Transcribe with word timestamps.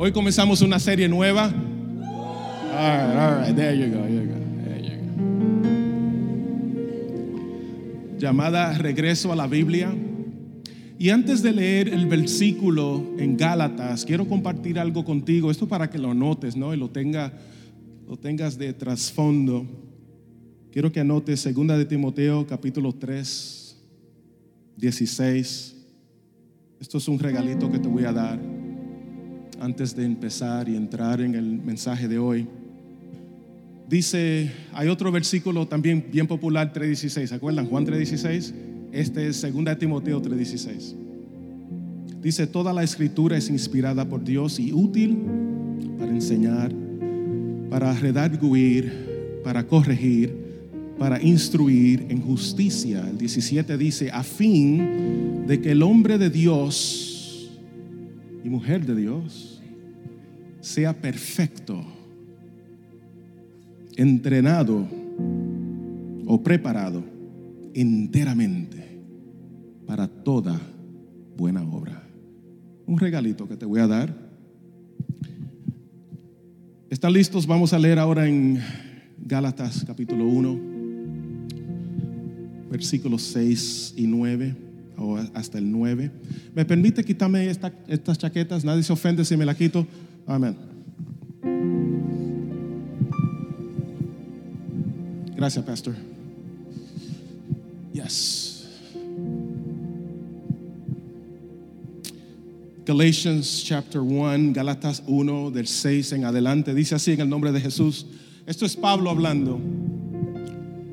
Hoy 0.00 0.12
comenzamos 0.12 0.62
una 0.62 0.78
serie 0.78 1.08
nueva. 1.08 1.46
All 1.46 1.52
right, 1.52 3.16
all 3.16 3.40
right, 3.40 3.56
there 3.56 3.76
you 3.76 3.92
go, 3.92 4.02
there 4.02 4.12
you 4.12 4.28
go, 4.28 4.38
there 4.62 4.80
you 4.80 4.90
go. 8.12 8.18
Llamada 8.20 8.78
Regreso 8.78 9.32
a 9.32 9.34
la 9.34 9.48
Biblia. 9.48 9.92
Y 11.00 11.10
antes 11.10 11.42
de 11.42 11.50
leer 11.50 11.88
el 11.88 12.06
versículo 12.06 13.04
en 13.18 13.36
Gálatas, 13.36 14.04
quiero 14.04 14.28
compartir 14.28 14.78
algo 14.78 15.04
contigo. 15.04 15.50
Esto 15.50 15.66
para 15.66 15.90
que 15.90 15.98
lo 15.98 16.14
notes, 16.14 16.54
¿no? 16.54 16.72
Y 16.72 16.76
lo, 16.76 16.90
tenga, 16.90 17.32
lo 18.06 18.16
tengas 18.16 18.56
de 18.56 18.72
trasfondo. 18.72 19.66
Quiero 20.70 20.92
que 20.92 21.00
anotes 21.00 21.42
2 21.42 21.66
de 21.76 21.84
Timoteo 21.84 22.46
capítulo 22.46 22.92
3, 22.92 23.76
16. 24.76 25.74
Esto 26.78 26.98
es 26.98 27.08
un 27.08 27.18
regalito 27.18 27.68
que 27.68 27.80
te 27.80 27.88
voy 27.88 28.04
a 28.04 28.12
dar 28.12 28.38
antes 29.60 29.94
de 29.94 30.04
empezar 30.04 30.68
y 30.68 30.76
entrar 30.76 31.20
en 31.20 31.34
el 31.34 31.44
mensaje 31.44 32.08
de 32.08 32.18
hoy. 32.18 32.46
Dice, 33.88 34.50
hay 34.74 34.88
otro 34.88 35.10
versículo 35.10 35.66
también 35.66 36.04
bien 36.12 36.26
popular, 36.26 36.72
3.16, 36.72 37.26
¿se 37.26 37.34
acuerdan? 37.34 37.66
Juan 37.66 37.86
3.16. 37.86 38.52
Este 38.92 39.28
es 39.28 39.40
2 39.40 39.64
de 39.64 39.76
Timoteo 39.76 40.20
3.16. 40.20 40.94
Dice, 42.20 42.46
toda 42.46 42.72
la 42.72 42.82
escritura 42.82 43.36
es 43.36 43.48
inspirada 43.48 44.08
por 44.08 44.24
Dios 44.24 44.58
y 44.58 44.72
útil 44.72 45.18
para 45.98 46.10
enseñar, 46.10 46.72
para 47.70 47.92
redarguir, 47.94 48.92
para 49.42 49.66
corregir, 49.66 50.34
para 50.98 51.22
instruir 51.22 52.06
en 52.08 52.20
justicia. 52.20 53.08
El 53.08 53.18
17 53.18 53.78
dice, 53.78 54.10
a 54.10 54.22
fin 54.22 55.46
de 55.46 55.60
que 55.60 55.70
el 55.70 55.82
hombre 55.82 56.18
de 56.18 56.28
Dios 56.28 57.07
y 58.44 58.48
mujer 58.48 58.86
de 58.86 58.94
Dios 58.94 59.62
sea 60.60 60.92
perfecto, 60.92 61.84
entrenado 63.96 64.86
o 66.26 66.42
preparado 66.42 67.02
enteramente 67.74 69.00
para 69.86 70.06
toda 70.06 70.60
buena 71.36 71.62
obra. 71.62 72.02
Un 72.86 72.98
regalito 72.98 73.48
que 73.48 73.56
te 73.56 73.64
voy 73.64 73.80
a 73.80 73.86
dar. 73.86 74.14
¿Están 76.90 77.12
listos? 77.12 77.46
Vamos 77.46 77.72
a 77.72 77.78
leer 77.78 77.98
ahora 77.98 78.26
en 78.26 78.60
Gálatas 79.18 79.84
capítulo 79.86 80.26
1, 80.26 80.60
versículos 82.70 83.22
6 83.22 83.94
y 83.96 84.06
9, 84.06 84.67
o 84.98 85.16
hasta 85.34 85.58
el 85.58 85.70
9. 85.70 86.10
¿Me 86.54 86.64
permite 86.64 87.04
quitarme 87.04 87.48
esta- 87.48 87.72
estas 87.86 88.18
chaquetas? 88.18 88.64
Nadie 88.64 88.82
se 88.82 88.92
ofende 88.92 89.24
si 89.24 89.36
me 89.36 89.44
la 89.46 89.54
quito. 89.56 89.86
Amén. 90.26 90.56
Gracias, 95.36 95.64
Pastor. 95.64 95.94
Yes. 97.92 98.66
Galatians 102.84 103.64
chapter 103.64 104.00
1, 104.00 104.52
Galatas 104.54 105.02
1, 105.06 105.50
del 105.50 105.66
6 105.66 106.12
en 106.12 106.24
adelante, 106.24 106.74
dice 106.74 106.94
así 106.94 107.12
en 107.12 107.20
el 107.20 107.28
nombre 107.28 107.52
de 107.52 107.60
Jesús. 107.60 108.06
Esto 108.46 108.64
es 108.64 108.76
Pablo 108.76 109.10
hablando 109.10 109.60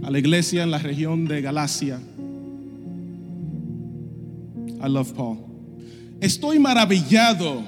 a 0.04 0.12
la 0.12 0.20
iglesia 0.20 0.64
en 0.64 0.72
la 0.72 0.78
región 0.78 1.26
de 1.26 1.42
Galacia. 1.42 2.00
I 4.86 4.90
love 4.90 5.14
Paul. 5.14 5.38
Estoy 6.22 6.60
maravillado 6.60 7.64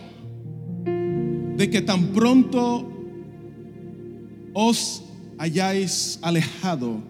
de 0.86 1.70
que 1.70 1.82
tan 1.82 2.14
pronto 2.14 2.92
os 4.54 5.04
hayáis 5.39 6.20
alejado 6.22 7.02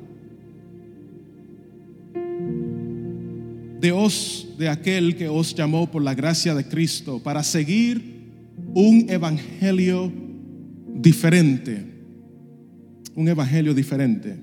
de 3.82 3.92
os 3.92 4.48
de 4.58 4.70
aquel 4.70 5.18
que 5.18 5.28
os 5.28 5.54
llamó 5.54 5.92
por 5.92 6.02
la 6.02 6.16
gracia 6.16 6.56
de 6.56 6.64
Cristo 6.64 7.22
para 7.22 7.44
seguir 7.44 8.32
un 8.74 9.10
evangelio 9.10 10.12
diferente. 10.96 11.86
Un 13.14 13.28
evangelio 13.28 13.74
diferente. 13.74 14.38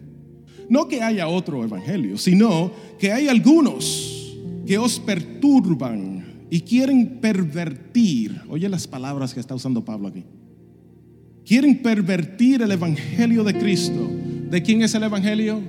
No 0.69 0.89
que 0.89 1.03
haya 1.03 1.27
otro 1.27 1.65
evangelio, 1.65 2.19
sino 2.19 2.71
que 2.99 3.13
hay 3.13 3.29
algunos 3.29 4.37
que 4.67 4.79
os 4.79 4.99
perturban 5.45 6.25
y 6.51 6.61
quieren 6.61 7.21
pervertir. 7.21 8.41
Oye 8.49 8.69
las 8.69 8.87
palabras 8.87 9.35
que 9.35 9.41
está 9.41 9.55
usando 9.55 9.85
Pablo 9.85 10.09
aquí. 10.09 10.25
Quieren 11.45 11.83
pervertir 11.83 12.63
el 12.63 12.73
evangelio 12.73 13.45
de 13.45 13.55
Cristo. 13.59 14.09
¿De 14.51 14.63
quién 14.63 14.83
es 14.83 14.95
el 14.95 15.03
evangelio? 15.03 15.61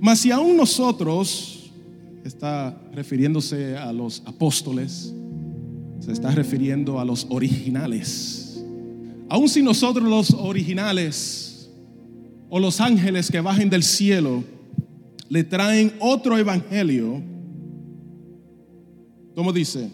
Mas 0.00 0.20
si 0.20 0.30
aún 0.30 0.56
nosotros, 0.56 1.72
está 2.24 2.80
refiriéndose 2.92 3.76
a 3.76 3.92
los 3.92 4.22
apóstoles, 4.24 5.12
se 5.98 6.12
está 6.12 6.30
refiriendo 6.30 7.00
a 7.00 7.04
los 7.04 7.26
originales. 7.30 8.64
Aún 9.28 9.48
si 9.48 9.62
nosotros 9.62 10.08
los 10.08 10.30
originales 10.30 11.70
o 12.50 12.60
los 12.60 12.80
ángeles 12.80 13.30
que 13.30 13.40
bajen 13.40 13.70
del 13.70 13.82
cielo 13.82 14.44
le 15.28 15.42
traen 15.42 15.92
otro 15.98 16.36
evangelio, 16.36 17.31
¿cómo 19.34 19.52
dice? 19.52 19.90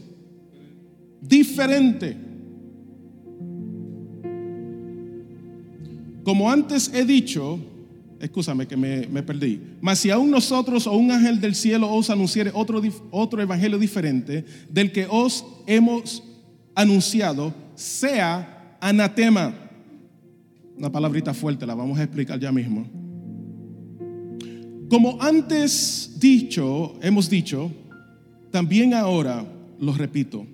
Diferente. 1.21 2.17
Como 6.23 6.51
antes 6.51 6.93
he 6.93 7.05
dicho, 7.05 7.59
Escúchame 8.21 8.67
que 8.67 8.77
me, 8.77 9.23
perdí. 9.23 9.61
Mas 9.81 10.01
si 10.01 10.11
aún 10.11 10.31
nosotros 10.31 10.87
o 10.87 10.97
un 10.97 11.11
ángel 11.11 11.41
del 11.41 11.55
cielo 11.55 11.93
os 11.93 12.11
anunciare 12.11 12.51
otro, 12.53 12.83
otro 13.11 13.41
evangelio 13.41 13.79
diferente 13.79 14.45
del 14.69 14.91
que 14.91 15.07
os 15.09 15.45
hemos 15.67 16.25
anunciado, 16.75 17.55
sea 17.77 18.77
anatema. 18.81 19.55
Una 20.77 20.91
palabrita 20.91 21.33
fuerte, 21.33 21.65
la 21.65 21.77
vamos 21.77 21.99
a 21.99 22.03
explicar 22.03 22.41
ya 22.41 22.51
mismo. 22.51 22.89
Como 24.89 25.21
antes 25.23 26.17
dicho, 26.19 26.99
hemos 27.01 27.31
dicho, 27.31 27.71
también 28.51 28.95
ahora 28.95 29.45
lo 29.81 29.93
repito. 29.93 30.47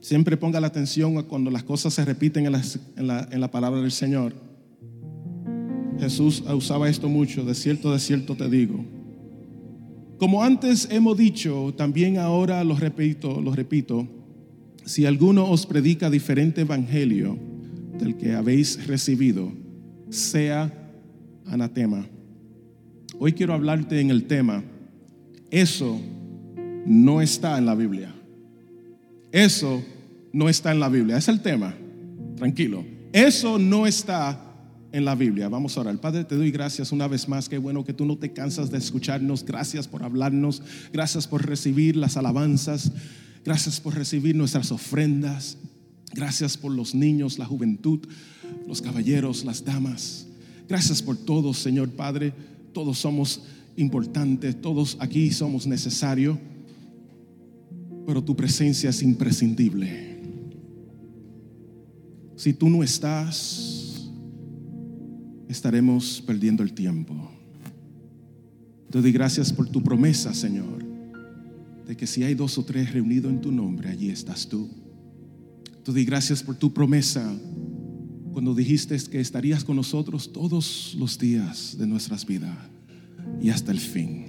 Siempre 0.00 0.36
ponga 0.36 0.60
la 0.60 0.68
atención 0.68 1.18
a 1.18 1.24
cuando 1.24 1.50
las 1.50 1.64
cosas 1.64 1.92
se 1.94 2.04
repiten 2.04 2.46
en, 2.46 2.52
las- 2.52 2.78
en 2.96 3.06
la, 3.06 3.28
en 3.30 3.40
la 3.40 3.50
palabra 3.50 3.80
del 3.80 3.90
Señor. 3.90 4.32
Jesús 5.98 6.42
usaba 6.54 6.88
esto 6.88 7.08
mucho, 7.08 7.44
de 7.44 7.54
cierto, 7.54 7.92
de 7.92 7.98
cierto 7.98 8.36
te 8.36 8.48
digo. 8.48 8.84
Como 10.18 10.42
antes 10.42 10.88
hemos 10.90 11.16
dicho, 11.16 11.74
también 11.76 12.18
ahora 12.18 12.62
lo 12.64 12.76
repito, 12.76 13.40
lo 13.40 13.52
repito, 13.52 14.06
si 14.84 15.06
alguno 15.06 15.50
os 15.50 15.66
predica 15.66 16.08
diferente 16.10 16.62
evangelio 16.62 17.36
del 17.98 18.16
que 18.16 18.32
habéis 18.34 18.86
recibido, 18.86 19.52
sea 20.08 20.72
anatema. 21.46 22.06
Hoy 23.18 23.32
quiero 23.32 23.52
hablarte 23.54 24.00
en 24.00 24.10
el 24.10 24.24
tema, 24.24 24.62
eso 25.50 26.00
no 26.88 27.20
está 27.20 27.58
en 27.58 27.66
la 27.66 27.74
Biblia. 27.74 28.14
Eso 29.30 29.82
no 30.32 30.48
está 30.48 30.72
en 30.72 30.80
la 30.80 30.88
Biblia, 30.88 31.18
es 31.18 31.28
el 31.28 31.40
tema, 31.40 31.74
tranquilo. 32.36 32.84
Eso 33.12 33.58
no 33.58 33.86
está 33.86 34.48
en 34.92 35.04
la 35.04 35.14
Biblia. 35.14 35.48
Vamos 35.48 35.76
a 35.76 35.80
orar. 35.80 35.98
Padre, 35.98 36.24
te 36.24 36.34
doy 36.34 36.50
gracias 36.50 36.92
una 36.92 37.08
vez 37.08 37.28
más. 37.28 37.48
Qué 37.48 37.58
bueno 37.58 37.84
que 37.84 37.92
tú 37.92 38.04
no 38.04 38.16
te 38.16 38.32
cansas 38.32 38.70
de 38.70 38.78
escucharnos. 38.78 39.44
Gracias 39.44 39.86
por 39.86 40.02
hablarnos. 40.02 40.62
Gracias 40.92 41.26
por 41.26 41.46
recibir 41.46 41.96
las 41.96 42.16
alabanzas. 42.16 42.92
Gracias 43.44 43.80
por 43.80 43.94
recibir 43.94 44.34
nuestras 44.34 44.72
ofrendas. 44.72 45.58
Gracias 46.14 46.56
por 46.56 46.72
los 46.72 46.94
niños, 46.94 47.38
la 47.38 47.44
juventud, 47.44 48.00
los 48.66 48.80
caballeros, 48.80 49.44
las 49.44 49.64
damas. 49.64 50.26
Gracias 50.68 51.02
por 51.02 51.16
todos, 51.16 51.58
Señor 51.58 51.90
Padre. 51.90 52.32
Todos 52.72 52.98
somos 52.98 53.42
importantes. 53.76 54.60
Todos 54.60 54.96
aquí 55.00 55.30
somos 55.30 55.66
necesarios. 55.66 56.38
Pero 58.08 58.24
tu 58.24 58.34
presencia 58.34 58.88
es 58.88 59.02
imprescindible. 59.02 60.18
Si 62.36 62.54
tú 62.54 62.70
no 62.70 62.82
estás, 62.82 64.10
estaremos 65.46 66.22
perdiendo 66.26 66.62
el 66.62 66.72
tiempo. 66.72 67.30
Te 68.90 69.02
doy 69.02 69.12
gracias 69.12 69.52
por 69.52 69.68
tu 69.68 69.82
promesa, 69.84 70.32
Señor, 70.32 70.82
de 71.86 71.94
que 71.98 72.06
si 72.06 72.24
hay 72.24 72.34
dos 72.34 72.56
o 72.56 72.64
tres 72.64 72.94
reunidos 72.94 73.30
en 73.30 73.42
tu 73.42 73.52
nombre, 73.52 73.90
allí 73.90 74.08
estás 74.08 74.48
tú. 74.48 74.70
Te 75.84 75.92
doy 75.92 76.06
gracias 76.06 76.42
por 76.42 76.56
tu 76.56 76.72
promesa 76.72 77.30
cuando 78.32 78.54
dijiste 78.54 78.96
que 79.10 79.20
estarías 79.20 79.64
con 79.64 79.76
nosotros 79.76 80.32
todos 80.32 80.96
los 80.98 81.18
días 81.18 81.76
de 81.78 81.86
nuestras 81.86 82.24
vidas 82.24 82.56
y 83.42 83.50
hasta 83.50 83.70
el 83.70 83.80
fin. 83.80 84.27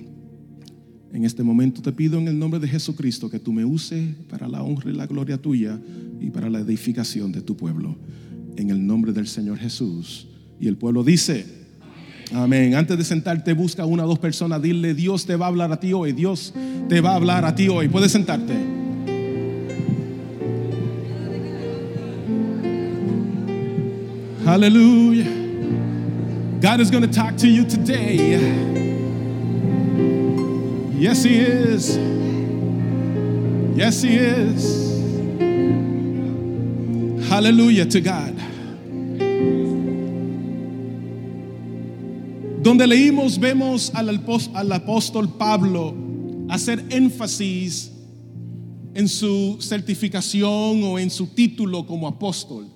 En 1.11 1.25
este 1.25 1.41
momento 1.43 1.81
te 1.81 1.91
pido 1.91 2.19
en 2.19 2.27
el 2.27 2.37
nombre 2.37 2.59
de 2.59 2.67
Jesucristo 2.67 3.29
que 3.29 3.39
tú 3.39 3.51
me 3.51 3.65
uses 3.65 4.15
para 4.29 4.47
la 4.47 4.61
honra 4.61 4.91
y 4.91 4.93
la 4.93 5.07
gloria 5.07 5.37
tuya 5.37 5.79
y 6.21 6.29
para 6.29 6.49
la 6.49 6.59
edificación 6.59 7.31
de 7.31 7.41
tu 7.41 7.57
pueblo. 7.57 7.95
En 8.57 8.69
el 8.69 8.85
nombre 8.85 9.11
del 9.11 9.27
Señor 9.27 9.57
Jesús. 9.57 10.27
Y 10.59 10.67
el 10.67 10.77
pueblo 10.77 11.03
dice, 11.03 11.45
amén. 12.31 12.75
Antes 12.75 12.97
de 12.97 13.03
sentarte, 13.03 13.53
busca 13.53 13.85
una 13.85 14.05
o 14.05 14.07
dos 14.07 14.19
personas, 14.19 14.61
dile, 14.61 14.93
Dios 14.93 15.25
te 15.25 15.35
va 15.35 15.45
a 15.45 15.49
hablar 15.49 15.71
a 15.71 15.79
ti 15.79 15.93
hoy, 15.93 16.11
Dios 16.11 16.53
te 16.87 17.01
va 17.01 17.11
a 17.11 17.15
hablar 17.15 17.45
a 17.45 17.55
ti 17.55 17.67
hoy. 17.69 17.87
Puedes 17.87 18.11
sentarte. 18.11 18.53
Hallelujah. 24.45 25.39
God 26.59 26.81
is 26.81 26.91
going 26.91 27.03
to 27.03 27.11
talk 27.11 27.37
to 27.37 27.47
you 27.47 27.63
today. 27.65 28.88
Yes, 30.99 31.23
He 31.23 31.39
is. 31.39 31.97
Yes, 33.73 34.01
He 34.01 34.17
is. 34.17 34.89
Hallelujah 37.29 37.85
to 37.85 38.01
God. 38.01 38.35
Donde 42.61 42.85
leímos, 42.85 43.39
vemos 43.39 43.91
al, 43.95 44.09
al 44.09 44.71
apóstol 44.73 45.37
Pablo 45.37 45.95
hacer 46.49 46.83
énfasis 46.89 47.91
en 48.93 49.07
su 49.07 49.57
certificación 49.61 50.83
o 50.83 50.99
en 50.99 51.09
su 51.09 51.27
título 51.27 51.87
como 51.87 52.09
apóstol. 52.09 52.67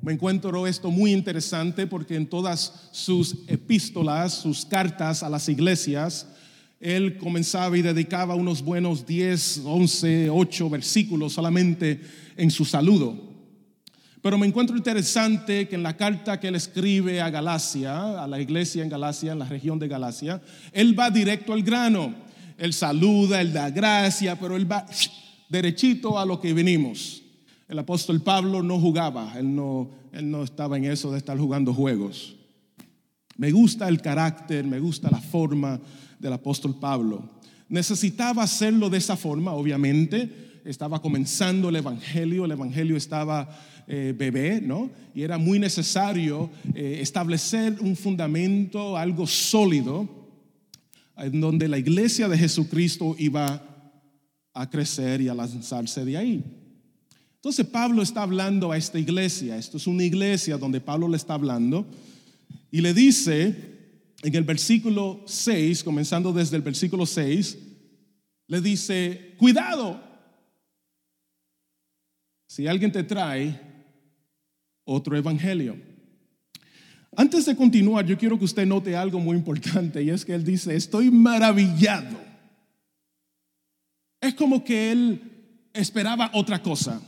Me 0.00 0.14
encuentro 0.14 0.66
esto 0.66 0.90
muy 0.90 1.12
interesante 1.12 1.86
porque 1.86 2.16
en 2.16 2.26
todas 2.26 2.88
sus 2.92 3.36
epístolas, 3.46 4.32
sus 4.32 4.64
cartas 4.64 5.22
a 5.22 5.28
las 5.28 5.50
iglesias, 5.50 6.31
él 6.82 7.16
comenzaba 7.16 7.78
y 7.78 7.82
dedicaba 7.82 8.34
unos 8.34 8.60
buenos 8.60 9.06
10, 9.06 9.62
11, 9.64 10.30
8 10.30 10.68
versículos 10.68 11.32
solamente 11.32 12.00
en 12.36 12.50
su 12.50 12.64
saludo. 12.64 13.16
Pero 14.20 14.36
me 14.36 14.48
encuentro 14.48 14.76
interesante 14.76 15.68
que 15.68 15.76
en 15.76 15.84
la 15.84 15.96
carta 15.96 16.40
que 16.40 16.48
él 16.48 16.56
escribe 16.56 17.20
a 17.20 17.30
Galacia, 17.30 18.24
a 18.24 18.26
la 18.26 18.40
iglesia 18.40 18.82
en 18.82 18.88
Galacia, 18.88 19.30
en 19.30 19.38
la 19.38 19.44
región 19.44 19.78
de 19.78 19.86
Galacia, 19.86 20.42
él 20.72 20.98
va 20.98 21.08
directo 21.08 21.52
al 21.52 21.62
grano. 21.62 22.16
Él 22.58 22.72
saluda, 22.72 23.40
él 23.40 23.52
da 23.52 23.70
gracia, 23.70 24.36
pero 24.38 24.56
él 24.56 24.70
va 24.70 24.84
derechito 25.48 26.18
a 26.18 26.26
lo 26.26 26.40
que 26.40 26.52
venimos. 26.52 27.22
El 27.68 27.78
apóstol 27.78 28.20
Pablo 28.22 28.60
no 28.60 28.80
jugaba, 28.80 29.34
él 29.38 29.54
no, 29.54 29.88
él 30.12 30.28
no 30.28 30.42
estaba 30.42 30.76
en 30.78 30.86
eso 30.86 31.12
de 31.12 31.18
estar 31.18 31.38
jugando 31.38 31.72
juegos. 31.72 32.34
Me 33.36 33.52
gusta 33.52 33.88
el 33.88 34.00
carácter, 34.00 34.64
me 34.64 34.80
gusta 34.80 35.10
la 35.10 35.20
forma 35.20 35.80
del 36.22 36.32
apóstol 36.32 36.78
Pablo. 36.78 37.28
Necesitaba 37.68 38.44
hacerlo 38.44 38.88
de 38.88 38.98
esa 38.98 39.16
forma, 39.16 39.52
obviamente. 39.52 40.60
Estaba 40.64 41.02
comenzando 41.02 41.68
el 41.68 41.76
Evangelio, 41.76 42.44
el 42.44 42.52
Evangelio 42.52 42.96
estaba 42.96 43.48
eh, 43.88 44.14
bebé, 44.16 44.60
¿no? 44.60 44.90
Y 45.14 45.22
era 45.22 45.36
muy 45.36 45.58
necesario 45.58 46.48
eh, 46.74 46.98
establecer 47.00 47.78
un 47.80 47.96
fundamento, 47.96 48.96
algo 48.96 49.26
sólido, 49.26 50.08
en 51.16 51.40
donde 51.40 51.66
la 51.66 51.78
iglesia 51.78 52.28
de 52.28 52.38
Jesucristo 52.38 53.16
iba 53.18 53.60
a 54.54 54.70
crecer 54.70 55.20
y 55.20 55.28
a 55.28 55.34
lanzarse 55.34 56.04
de 56.04 56.16
ahí. 56.16 56.44
Entonces 57.36 57.66
Pablo 57.66 58.02
está 58.02 58.22
hablando 58.22 58.70
a 58.70 58.76
esta 58.76 59.00
iglesia, 59.00 59.56
esto 59.56 59.76
es 59.76 59.88
una 59.88 60.04
iglesia 60.04 60.56
donde 60.56 60.80
Pablo 60.80 61.08
le 61.08 61.16
está 61.16 61.34
hablando, 61.34 61.84
y 62.70 62.80
le 62.80 62.94
dice, 62.94 63.71
en 64.22 64.34
el 64.34 64.44
versículo 64.44 65.22
6, 65.26 65.82
comenzando 65.82 66.32
desde 66.32 66.56
el 66.56 66.62
versículo 66.62 67.04
6, 67.06 67.58
le 68.46 68.60
dice, 68.60 69.34
cuidado, 69.36 70.00
si 72.46 72.66
alguien 72.66 72.92
te 72.92 73.02
trae 73.02 73.60
otro 74.84 75.16
evangelio. 75.16 75.76
Antes 77.16 77.46
de 77.46 77.56
continuar, 77.56 78.06
yo 78.06 78.16
quiero 78.16 78.38
que 78.38 78.44
usted 78.44 78.66
note 78.66 78.96
algo 78.96 79.18
muy 79.18 79.36
importante 79.36 80.02
y 80.02 80.10
es 80.10 80.24
que 80.24 80.34
él 80.34 80.44
dice, 80.44 80.74
estoy 80.74 81.10
maravillado. 81.10 82.18
Es 84.20 84.34
como 84.34 84.62
que 84.64 84.92
él 84.92 85.68
esperaba 85.72 86.30
otra 86.32 86.62
cosa. 86.62 87.02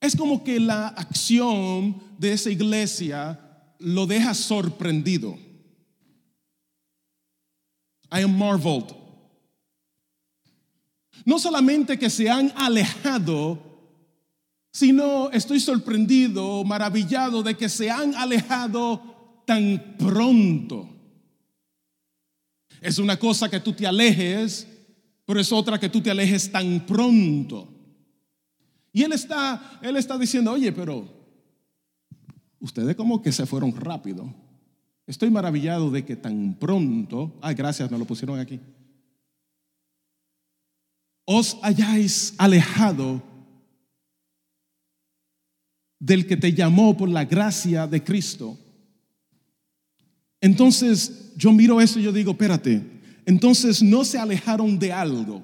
Es 0.00 0.16
como 0.16 0.42
que 0.42 0.58
la 0.58 0.88
acción 0.88 2.02
de 2.18 2.32
esa 2.32 2.50
iglesia 2.50 3.43
lo 3.84 4.06
deja 4.06 4.34
sorprendido. 4.34 5.38
I 8.10 8.22
am 8.22 8.36
marveled. 8.36 8.94
No 11.24 11.38
solamente 11.38 11.98
que 11.98 12.10
se 12.10 12.28
han 12.28 12.52
alejado, 12.56 13.58
sino 14.72 15.30
estoy 15.30 15.60
sorprendido, 15.60 16.64
maravillado 16.64 17.42
de 17.42 17.56
que 17.56 17.68
se 17.68 17.90
han 17.90 18.14
alejado 18.14 19.42
tan 19.46 19.96
pronto. 19.98 20.88
Es 22.80 22.98
una 22.98 23.18
cosa 23.18 23.48
que 23.48 23.60
tú 23.60 23.72
te 23.72 23.86
alejes, 23.86 24.66
pero 25.24 25.40
es 25.40 25.52
otra 25.52 25.78
que 25.78 25.88
tú 25.88 26.00
te 26.00 26.10
alejes 26.10 26.50
tan 26.50 26.84
pronto. 26.86 27.68
Y 28.92 29.02
él 29.02 29.12
está, 29.12 29.78
él 29.82 29.96
está 29.96 30.18
diciendo, 30.18 30.52
oye, 30.52 30.72
pero 30.72 31.23
Ustedes 32.64 32.96
como 32.96 33.20
que 33.20 33.30
se 33.30 33.44
fueron 33.44 33.76
rápido. 33.76 34.32
Estoy 35.06 35.28
maravillado 35.28 35.90
de 35.90 36.02
que 36.02 36.16
tan 36.16 36.54
pronto, 36.54 37.38
ay, 37.42 37.54
gracias, 37.54 37.90
me 37.90 37.98
lo 37.98 38.06
pusieron 38.06 38.40
aquí. 38.40 38.58
Os 41.26 41.58
hayáis 41.60 42.32
alejado 42.38 43.22
del 45.98 46.26
que 46.26 46.38
te 46.38 46.54
llamó 46.54 46.96
por 46.96 47.10
la 47.10 47.26
gracia 47.26 47.86
de 47.86 48.02
Cristo. 48.02 48.58
Entonces 50.40 51.34
yo 51.36 51.52
miro 51.52 51.82
eso 51.82 51.98
y 51.98 52.04
yo 52.04 52.14
digo, 52.14 52.30
espérate, 52.30 52.82
entonces 53.26 53.82
no 53.82 54.06
se 54.06 54.18
alejaron 54.18 54.78
de 54.78 54.90
algo, 54.90 55.42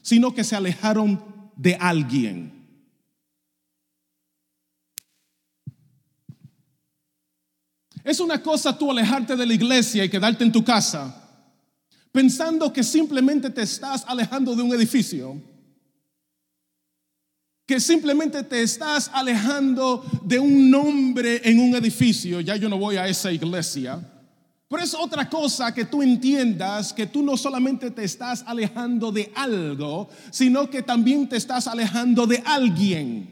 sino 0.00 0.32
que 0.32 0.42
se 0.42 0.56
alejaron 0.56 1.22
de 1.54 1.74
alguien. 1.74 2.53
Es 8.04 8.20
una 8.20 8.40
cosa 8.40 8.76
tú 8.78 8.90
alejarte 8.90 9.34
de 9.34 9.46
la 9.46 9.54
iglesia 9.54 10.04
y 10.04 10.08
quedarte 10.08 10.44
en 10.44 10.52
tu 10.52 10.62
casa 10.62 11.22
pensando 12.14 12.72
que 12.72 12.84
simplemente 12.84 13.50
te 13.50 13.62
estás 13.62 14.04
alejando 14.06 14.54
de 14.54 14.62
un 14.62 14.72
edificio, 14.72 15.36
que 17.66 17.80
simplemente 17.80 18.44
te 18.44 18.62
estás 18.62 19.10
alejando 19.12 20.04
de 20.22 20.38
un 20.38 20.70
nombre 20.70 21.40
en 21.42 21.58
un 21.58 21.74
edificio, 21.74 22.40
ya 22.40 22.54
yo 22.54 22.68
no 22.68 22.78
voy 22.78 22.94
a 22.98 23.08
esa 23.08 23.32
iglesia. 23.32 23.98
Pero 24.68 24.80
es 24.80 24.94
otra 24.94 25.28
cosa 25.28 25.74
que 25.74 25.86
tú 25.86 26.02
entiendas 26.02 26.92
que 26.92 27.08
tú 27.08 27.20
no 27.20 27.36
solamente 27.36 27.90
te 27.90 28.04
estás 28.04 28.44
alejando 28.46 29.10
de 29.10 29.32
algo, 29.34 30.08
sino 30.30 30.70
que 30.70 30.82
también 30.82 31.28
te 31.28 31.36
estás 31.36 31.66
alejando 31.66 32.28
de 32.28 32.40
alguien. 32.46 33.28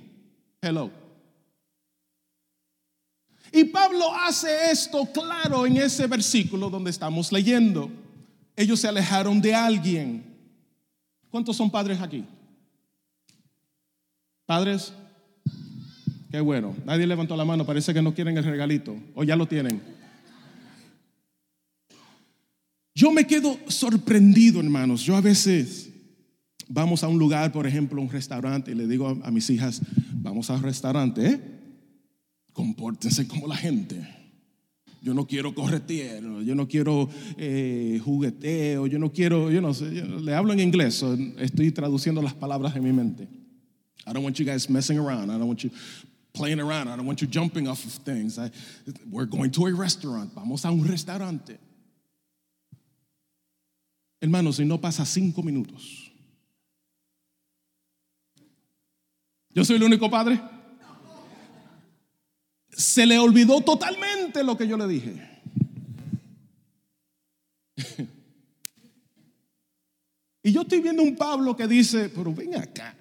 Hello. 0.61 1.02
Y 3.53 3.65
Pablo 3.65 4.15
hace 4.15 4.71
esto 4.71 5.07
claro 5.13 5.67
en 5.67 5.77
ese 5.77 6.07
versículo 6.07 6.71
donde 6.71 6.91
estamos 6.91 7.31
leyendo. 7.31 7.91
Ellos 8.57 8.81
se 8.81 8.89
alejaron 8.89 9.41
de 9.43 9.55
alguien. 9.55 10.25
¿Cuántos 11.29 11.57
son 11.57 11.71
padres 11.71 12.01
aquí? 12.01 12.25
¿Padres? 14.47 14.95
Qué 16.31 16.41
bueno. 16.41 16.75
Nadie 16.87 17.07
levantó 17.07 17.37
la 17.37 17.45
mano. 17.45 17.67
Parece 17.67 17.93
que 17.93 18.01
no 18.01 18.15
quieren 18.15 18.39
el 18.39 18.45
regalito. 18.45 18.97
O 19.15 19.23
ya 19.23 19.37
lo 19.37 19.47
tienen. 19.47 19.83
Yo 22.95 23.13
me 23.13 23.27
quedo 23.27 23.59
sorprendido, 23.69 24.61
hermanos. 24.61 25.03
Yo 25.03 25.15
a 25.15 25.21
veces 25.21 25.91
vamos 26.69 27.05
a 27.05 27.09
un 27.09 27.19
lugar, 27.19 27.53
por 27.53 27.67
ejemplo, 27.67 28.01
un 28.01 28.11
restaurante, 28.11 28.73
y 28.73 28.75
le 28.75 28.87
digo 28.87 29.09
a, 29.09 29.29
a 29.29 29.31
mis 29.31 29.49
hijas, 29.51 29.83
vamos 30.13 30.49
al 30.49 30.63
restaurante, 30.63 31.27
¿eh? 31.27 31.52
Compórtense 32.53 33.27
como 33.27 33.47
la 33.47 33.57
gente. 33.57 34.07
Yo 35.03 35.15
no 35.15 35.27
quiero 35.27 35.53
corretero, 35.53 36.43
yo 36.43 36.55
no 36.55 36.69
quiero 36.69 37.09
eh, 37.37 38.01
jugueteo, 38.05 38.87
yo 38.87 39.01
no 39.01 39.11
quiero, 39.11 39.51
yo 39.51 39.61
no 39.61 39.75
sé, 39.75 39.91
le 39.91 40.33
hablo 40.33 40.53
en 40.53 40.61
inglés, 40.61 41.05
estoy 41.39 41.73
traduciendo 41.73 42.23
las 42.23 42.35
palabras 42.35 42.77
en 42.77 42.85
mi 42.85 42.93
mente. 42.93 43.29
I 44.07 44.13
don't 44.13 44.23
want 44.23 44.39
you 44.39 44.45
guys 44.45 44.71
messing 44.71 44.99
around, 44.99 45.31
I 45.31 45.39
don't 45.39 45.49
want 45.49 45.65
you 45.65 45.71
playing 46.33 46.61
around, 46.61 46.89
I 46.89 46.97
don't 46.97 47.07
want 47.07 47.21
you 47.21 47.27
jumping 47.27 47.67
off 47.67 47.85
of 47.85 47.93
things. 48.05 48.39
we're 49.11 49.27
going 49.27 49.51
to 49.51 49.67
a 49.67 49.75
restaurant, 49.75 50.33
vamos 50.35 50.65
a 50.65 50.71
un 50.71 50.87
restaurante. 50.87 51.59
Hermanos, 54.21 54.57
si 54.57 54.65
no 54.65 54.79
pasa 54.79 55.05
cinco 55.05 55.43
minutos. 55.43 56.13
Yo 59.53 59.65
soy 59.65 59.77
el 59.77 59.83
único 59.83 60.09
padre 60.09 60.41
se 62.73 63.07
le 63.07 63.19
olvidó 63.19 63.61
totalmente 63.61 64.43
lo 64.43 64.57
que 64.57 64.67
yo 64.67 64.77
le 64.77 64.89
dije. 64.89 65.29
Y 70.43 70.51
yo 70.51 70.63
estoy 70.63 70.81
viendo 70.81 71.03
un 71.03 71.15
Pablo 71.15 71.57
que 71.57 71.69
dice, 71.69 72.09
pero 72.09 72.35
ven 72.35 72.57
acá. 72.57 72.97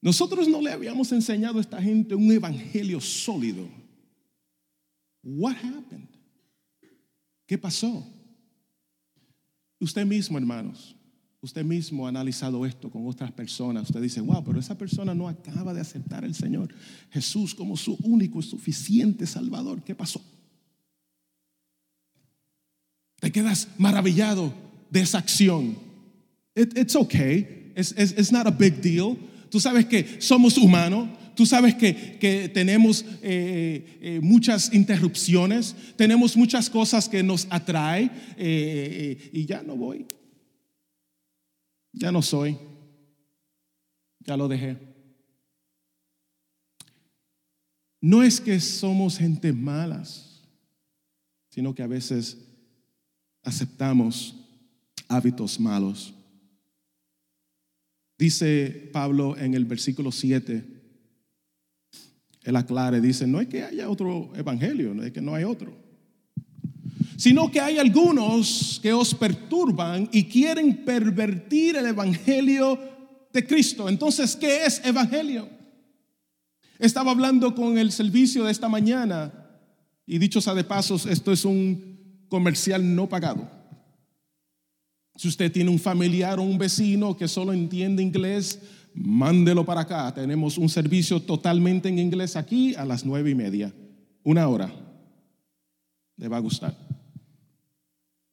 nosotros 0.00 0.48
no 0.48 0.60
le 0.60 0.72
habíamos 0.72 1.12
enseñado 1.12 1.58
a 1.58 1.60
esta 1.60 1.80
gente 1.80 2.14
un 2.14 2.30
evangelio 2.32 3.00
sólido. 3.00 3.68
What 5.22 5.56
happened? 5.56 6.08
¿Qué 7.46 7.56
pasó? 7.56 8.04
Usted 9.78 10.04
mismo, 10.04 10.36
hermanos, 10.36 10.96
usted 11.40 11.64
mismo 11.64 12.06
ha 12.06 12.08
analizado 12.08 12.66
esto 12.66 12.90
con 12.90 13.06
otras 13.06 13.32
personas. 13.32 13.84
Usted 13.84 14.02
dice, 14.02 14.20
wow, 14.20 14.42
pero 14.44 14.58
esa 14.58 14.76
persona 14.76 15.14
no 15.14 15.28
acaba 15.28 15.72
de 15.72 15.80
aceptar 15.80 16.24
al 16.24 16.34
Señor 16.34 16.74
Jesús 17.10 17.54
como 17.54 17.76
su 17.76 17.96
único 18.02 18.40
y 18.40 18.42
suficiente 18.42 19.26
Salvador. 19.26 19.82
¿Qué 19.82 19.94
pasó? 19.94 20.20
Te 23.20 23.32
quedas 23.32 23.68
maravillado 23.78 24.52
de 24.90 25.00
esa 25.00 25.18
acción. 25.18 25.76
it's 26.54 26.96
okay. 26.96 27.72
It's, 27.76 28.32
not 28.32 28.46
a 28.46 28.50
big 28.50 28.80
deal. 28.80 29.16
Tú 29.50 29.60
sabes 29.60 29.86
que 29.86 30.20
somos 30.20 30.56
humanos. 30.56 31.08
Tú 31.34 31.44
sabes 31.44 31.74
que, 31.74 32.16
que 32.18 32.48
tenemos 32.48 33.04
eh, 33.22 33.98
eh, 34.00 34.20
muchas 34.22 34.72
interrupciones. 34.72 35.76
Tenemos 35.96 36.34
muchas 36.34 36.70
cosas 36.70 37.10
que 37.10 37.22
nos 37.22 37.46
atraen. 37.50 38.10
Eh, 38.38 39.30
y 39.34 39.44
ya 39.44 39.62
no 39.62 39.76
voy. 39.76 40.06
Ya 41.96 42.12
no 42.12 42.22
soy. 42.22 42.58
Ya 44.20 44.36
lo 44.36 44.46
dejé. 44.46 44.76
No 48.00 48.22
es 48.22 48.40
que 48.40 48.60
somos 48.60 49.18
gente 49.18 49.52
malas, 49.52 50.42
sino 51.48 51.74
que 51.74 51.82
a 51.82 51.86
veces 51.86 52.36
aceptamos 53.42 54.36
hábitos 55.08 55.58
malos. 55.58 56.14
Dice 58.18 58.90
Pablo 58.92 59.36
en 59.36 59.54
el 59.54 59.64
versículo 59.64 60.12
7, 60.12 60.64
él 62.42 62.56
aclara, 62.56 63.00
dice, 63.00 63.26
no 63.26 63.40
es 63.40 63.48
que 63.48 63.64
haya 63.64 63.88
otro 63.88 64.32
evangelio, 64.36 64.94
no 64.94 65.02
es 65.02 65.12
que 65.12 65.20
no 65.20 65.34
hay 65.34 65.44
otro, 65.44 65.76
sino 67.16 67.50
que 67.50 67.60
hay 67.60 67.78
algunos 67.78 68.78
que 68.82 68.92
os 68.92 69.14
perturban 69.14 70.08
y 70.12 70.24
quieren 70.24 70.84
pervertir 70.84 71.76
el 71.76 71.86
evangelio 71.86 72.78
de 73.32 73.46
Cristo. 73.46 73.88
Entonces, 73.88 74.36
¿qué 74.36 74.64
es 74.64 74.84
evangelio? 74.84 75.48
Estaba 76.78 77.10
hablando 77.10 77.54
con 77.54 77.78
el 77.78 77.90
servicio 77.92 78.44
de 78.44 78.52
esta 78.52 78.68
mañana 78.68 79.32
y 80.06 80.18
dicho 80.18 80.40
sea 80.40 80.54
de 80.54 80.64
pasos, 80.64 81.06
esto 81.06 81.32
es 81.32 81.44
un 81.44 82.26
comercial 82.28 82.94
no 82.94 83.08
pagado. 83.08 83.50
Si 85.16 85.28
usted 85.28 85.50
tiene 85.50 85.70
un 85.70 85.78
familiar 85.78 86.38
o 86.38 86.42
un 86.42 86.58
vecino 86.58 87.16
que 87.16 87.26
solo 87.26 87.52
entiende 87.52 88.02
inglés, 88.02 88.60
mándelo 88.94 89.64
para 89.64 89.82
acá. 89.82 90.12
Tenemos 90.14 90.58
un 90.58 90.68
servicio 90.68 91.20
totalmente 91.20 91.88
en 91.88 91.98
inglés 91.98 92.36
aquí 92.36 92.74
a 92.74 92.84
las 92.84 93.04
nueve 93.04 93.30
y 93.30 93.34
media. 93.34 93.72
Una 94.22 94.48
hora. 94.48 94.72
Le 96.16 96.28
va 96.28 96.36
a 96.36 96.40
gustar. 96.40 96.85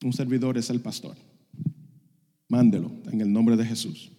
Un 0.03 0.13
servidor 0.13 0.57
es 0.57 0.69
el 0.69 0.81
pastor. 0.81 1.15
Mándelo 2.47 2.91
en 3.11 3.21
el 3.21 3.31
nombre 3.31 3.55
de 3.55 3.65
Jesús. 3.65 4.11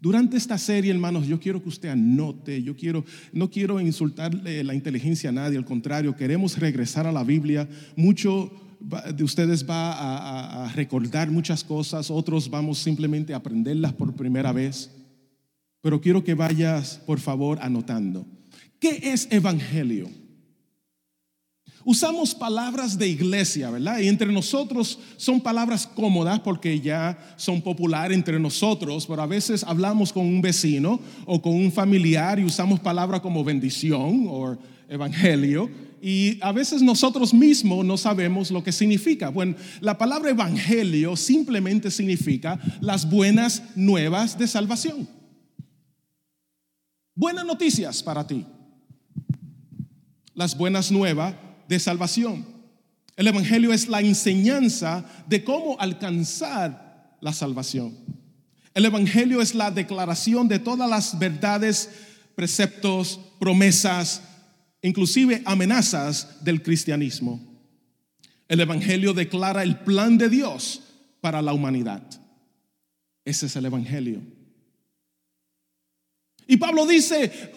Durante 0.00 0.36
esta 0.36 0.58
serie, 0.58 0.90
hermanos, 0.90 1.26
yo 1.26 1.40
quiero 1.40 1.62
que 1.62 1.70
usted 1.70 1.88
anote, 1.88 2.62
yo 2.62 2.76
quiero, 2.76 3.06
no 3.32 3.50
quiero 3.50 3.80
insultarle 3.80 4.62
la 4.62 4.74
inteligencia 4.74 5.30
a 5.30 5.32
nadie, 5.32 5.56
al 5.56 5.64
contrario, 5.64 6.14
queremos 6.14 6.58
regresar 6.58 7.06
a 7.06 7.12
la 7.12 7.24
Biblia. 7.24 7.66
Mucho 7.96 8.52
de 9.14 9.24
ustedes 9.24 9.66
va 9.66 9.92
a, 9.92 10.66
a 10.66 10.72
recordar 10.74 11.30
muchas 11.30 11.64
cosas, 11.64 12.10
otros 12.10 12.50
vamos 12.50 12.80
simplemente 12.80 13.32
a 13.32 13.38
aprenderlas 13.38 13.94
por 13.94 14.14
primera 14.14 14.52
vez. 14.52 14.90
Pero 15.80 16.00
quiero 16.02 16.22
que 16.22 16.34
vayas, 16.34 17.00
por 17.06 17.18
favor, 17.18 17.58
anotando. 17.62 18.26
¿Qué 18.78 19.00
es 19.04 19.26
evangelio? 19.30 20.10
Usamos 21.86 22.34
palabras 22.34 22.96
de 22.96 23.08
iglesia, 23.08 23.70
¿verdad? 23.70 23.98
Y 23.98 24.08
entre 24.08 24.32
nosotros 24.32 24.98
son 25.18 25.38
palabras 25.38 25.86
cómodas 25.86 26.40
porque 26.40 26.80
ya 26.80 27.34
son 27.36 27.60
populares 27.60 28.16
entre 28.16 28.40
nosotros, 28.40 29.06
pero 29.06 29.20
a 29.20 29.26
veces 29.26 29.62
hablamos 29.62 30.10
con 30.10 30.24
un 30.24 30.40
vecino 30.40 30.98
o 31.26 31.42
con 31.42 31.52
un 31.52 31.70
familiar 31.70 32.38
y 32.38 32.44
usamos 32.44 32.80
palabras 32.80 33.20
como 33.20 33.44
bendición 33.44 34.26
o 34.28 34.56
evangelio. 34.88 35.68
Y 36.00 36.38
a 36.40 36.52
veces 36.52 36.80
nosotros 36.80 37.34
mismos 37.34 37.84
no 37.84 37.98
sabemos 37.98 38.50
lo 38.50 38.64
que 38.64 38.72
significa. 38.72 39.28
Bueno, 39.28 39.54
la 39.80 39.98
palabra 39.98 40.30
evangelio 40.30 41.16
simplemente 41.16 41.90
significa 41.90 42.58
las 42.80 43.08
buenas 43.08 43.62
nuevas 43.76 44.38
de 44.38 44.46
salvación. 44.46 45.06
Buenas 47.14 47.44
noticias 47.44 48.02
para 48.02 48.26
ti. 48.26 48.46
Las 50.34 50.56
buenas 50.56 50.90
nuevas 50.90 51.34
de 51.68 51.78
salvación. 51.78 52.46
El 53.16 53.28
Evangelio 53.28 53.72
es 53.72 53.88
la 53.88 54.00
enseñanza 54.00 55.04
de 55.26 55.44
cómo 55.44 55.78
alcanzar 55.78 57.16
la 57.20 57.32
salvación. 57.32 57.96
El 58.74 58.86
Evangelio 58.86 59.40
es 59.40 59.54
la 59.54 59.70
declaración 59.70 60.48
de 60.48 60.58
todas 60.58 60.90
las 60.90 61.18
verdades, 61.18 61.90
preceptos, 62.34 63.20
promesas, 63.38 64.22
inclusive 64.82 65.42
amenazas 65.44 66.44
del 66.44 66.62
cristianismo. 66.62 67.40
El 68.48 68.60
Evangelio 68.60 69.14
declara 69.14 69.62
el 69.62 69.78
plan 69.78 70.18
de 70.18 70.28
Dios 70.28 70.82
para 71.20 71.40
la 71.40 71.52
humanidad. 71.52 72.02
Ese 73.24 73.46
es 73.46 73.56
el 73.56 73.64
Evangelio. 73.66 74.20
Y 76.46 76.56
Pablo 76.56 76.84
dice, 76.84 77.52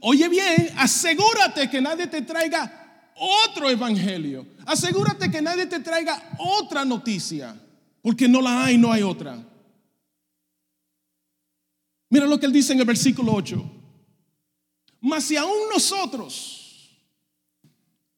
oye 0.00 0.28
bien, 0.28 0.70
asegúrate 0.76 1.68
que 1.68 1.80
nadie 1.80 2.06
te 2.06 2.22
traiga 2.22 2.87
otro 3.18 3.68
evangelio. 3.68 4.46
Asegúrate 4.66 5.30
que 5.30 5.42
nadie 5.42 5.66
te 5.66 5.80
traiga 5.80 6.36
otra 6.38 6.84
noticia, 6.84 7.54
porque 8.02 8.28
no 8.28 8.40
la 8.40 8.64
hay, 8.64 8.78
no 8.78 8.92
hay 8.92 9.02
otra. 9.02 9.44
Mira 12.10 12.26
lo 12.26 12.38
que 12.38 12.46
él 12.46 12.52
dice 12.52 12.72
en 12.72 12.80
el 12.80 12.86
versículo 12.86 13.32
8. 13.32 13.72
Mas 15.00 15.24
si 15.24 15.36
aún 15.36 15.68
nosotros, 15.72 16.90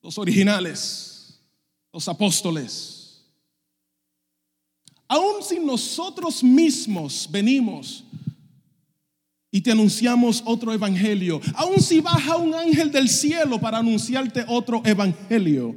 los 0.03 0.17
originales, 0.17 1.41
los 1.93 2.09
apóstoles, 2.09 3.25
aún 5.09 5.43
si 5.43 5.59
nosotros 5.59 6.43
mismos 6.43 7.29
venimos 7.31 8.05
y 9.51 9.61
te 9.61 9.73
anunciamos 9.73 10.43
otro 10.47 10.73
evangelio. 10.73 11.41
Aun 11.55 11.81
si 11.81 12.01
baja 12.01 12.37
un 12.37 12.55
ángel 12.55 12.91
del 12.93 13.09
cielo 13.09 13.61
para 13.61 13.79
anunciarte 13.79 14.45
otro 14.47 14.83
evangelio, 14.85 15.77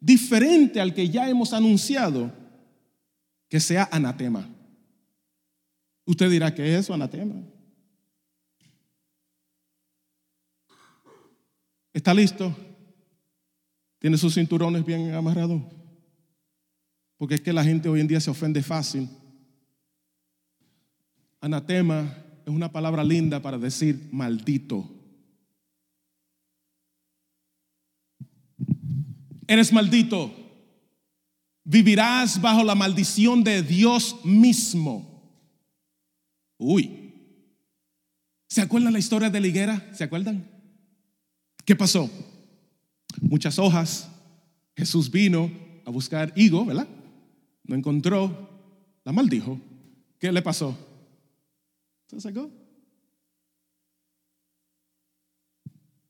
diferente 0.00 0.80
al 0.80 0.92
que 0.92 1.08
ya 1.08 1.28
hemos 1.28 1.52
anunciado, 1.52 2.32
que 3.48 3.60
sea 3.60 3.88
anatema. 3.92 4.48
Usted 6.04 6.30
dirá, 6.30 6.54
¿qué 6.54 6.74
es 6.74 6.80
eso, 6.80 6.94
anatema? 6.94 7.36
¿Está 11.92 12.12
listo? 12.12 12.54
¿Tiene 14.00 14.18
sus 14.18 14.34
cinturones 14.34 14.84
bien 14.84 15.14
amarrados? 15.14 15.62
Porque 17.16 17.36
es 17.36 17.40
que 17.40 17.52
la 17.52 17.62
gente 17.62 17.88
hoy 17.88 18.00
en 18.00 18.08
día 18.08 18.20
se 18.20 18.30
ofende 18.30 18.62
fácil. 18.62 19.08
Anatema 21.40 22.23
es 22.44 22.52
una 22.52 22.70
palabra 22.70 23.02
linda 23.02 23.40
para 23.40 23.58
decir 23.58 24.08
maldito. 24.12 24.90
Eres 29.46 29.72
maldito. 29.72 30.32
Vivirás 31.64 32.40
bajo 32.40 32.62
la 32.62 32.74
maldición 32.74 33.42
de 33.42 33.62
Dios 33.62 34.24
mismo. 34.24 35.22
Uy. 36.58 37.12
¿Se 38.46 38.60
acuerdan 38.60 38.92
la 38.92 38.98
historia 38.98 39.30
de 39.30 39.40
la 39.40 39.46
higuera? 39.46 39.90
¿Se 39.94 40.04
acuerdan? 40.04 40.46
¿Qué 41.64 41.74
pasó? 41.74 42.10
Muchas 43.22 43.58
hojas. 43.58 44.10
Jesús 44.76 45.10
vino 45.10 45.50
a 45.86 45.90
buscar 45.90 46.32
higo, 46.36 46.64
¿verdad? 46.64 46.88
No 47.64 47.74
encontró. 47.74 48.50
La 49.04 49.12
maldijo. 49.12 49.58
¿Qué 50.18 50.30
le 50.30 50.42
pasó? 50.42 50.76
Se 52.06 52.20
sacó. 52.20 52.50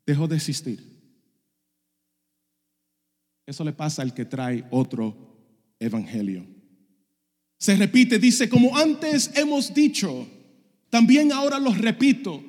Dejó 0.07 0.29
de 0.29 0.37
existir. 0.37 0.95
Eso 3.47 3.65
le 3.65 3.73
pasa 3.73 4.03
al 4.03 4.15
que 4.15 4.25
trae 4.25 4.67
otro 4.71 5.17
evangelio. 5.79 6.47
Se 7.59 7.77
repite, 7.77 8.19
dice, 8.19 8.49
como 8.49 8.77
antes 8.77 9.31
hemos 9.35 9.73
dicho, 9.73 10.27
también 10.91 11.33
ahora 11.33 11.59
lo 11.59 11.73
repito. 11.73 12.43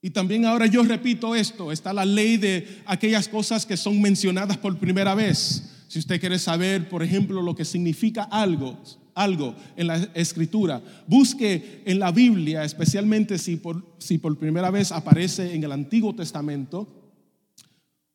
Y 0.00 0.10
también 0.10 0.44
ahora 0.44 0.66
yo 0.66 0.82
repito 0.84 1.34
esto, 1.34 1.72
está 1.72 1.92
la 1.92 2.04
ley 2.04 2.36
de 2.36 2.82
aquellas 2.86 3.26
cosas 3.26 3.66
que 3.66 3.76
son 3.76 4.00
mencionadas 4.00 4.56
por 4.56 4.78
primera 4.78 5.14
vez. 5.14 5.84
Si 5.88 5.98
usted 5.98 6.20
quiere 6.20 6.38
saber, 6.38 6.88
por 6.88 7.02
ejemplo, 7.02 7.42
lo 7.42 7.56
que 7.56 7.64
significa 7.64 8.22
algo, 8.24 8.80
algo 9.18 9.54
en 9.76 9.88
la 9.88 9.96
escritura, 10.14 10.80
busque 11.06 11.82
en 11.84 11.98
la 11.98 12.12
Biblia, 12.12 12.62
especialmente 12.62 13.36
si 13.36 13.56
por, 13.56 13.84
si 13.98 14.18
por 14.18 14.38
primera 14.38 14.70
vez 14.70 14.92
aparece 14.92 15.54
en 15.54 15.64
el 15.64 15.72
Antiguo 15.72 16.14
Testamento, 16.14 16.86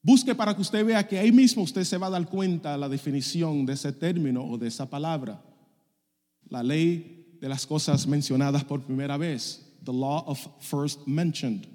busque 0.01 0.33
para 0.33 0.55
que 0.55 0.61
usted 0.61 0.85
vea 0.85 1.05
que 1.07 1.19
ahí 1.19 1.31
mismo 1.31 1.63
usted 1.63 1.83
se 1.83 1.97
va 1.97 2.07
a 2.07 2.11
dar 2.11 2.27
cuenta 2.29 2.77
la 2.77 2.87
definición 2.87 3.65
de 3.65 3.73
ese 3.73 3.91
término 3.91 4.45
o 4.45 4.57
de 4.57 4.67
esa 4.67 4.89
palabra. 4.89 5.43
La 6.49 6.63
ley 6.63 7.37
de 7.41 7.49
las 7.49 7.65
cosas 7.65 8.07
mencionadas 8.07 8.63
por 8.63 8.81
primera 8.81 9.17
vez, 9.17 9.61
the 9.83 9.91
law 9.91 10.23
of 10.25 10.39
first 10.61 11.05
mentioned. 11.05 11.72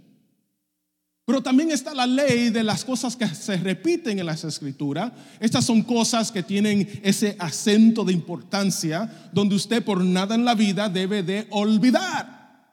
Pero 1.28 1.42
también 1.42 1.70
está 1.70 1.92
la 1.92 2.06
ley 2.06 2.49
de 2.49 2.64
las 2.64 2.87
cosas 2.87 3.14
que 3.14 3.26
se 3.26 3.58
repiten 3.58 4.18
en 4.18 4.25
las 4.25 4.44
escrituras. 4.44 5.12
Estas 5.38 5.62
son 5.62 5.82
cosas 5.82 6.32
que 6.32 6.42
tienen 6.42 6.88
ese 7.02 7.37
acento 7.38 8.02
de 8.02 8.14
importancia 8.14 9.28
donde 9.30 9.54
usted 9.54 9.85
por 9.85 10.02
nada 10.02 10.37
en 10.37 10.47
la 10.47 10.54
vida 10.54 10.88
debe 10.88 11.23
de 11.23 11.47
olvidar. 11.50 12.73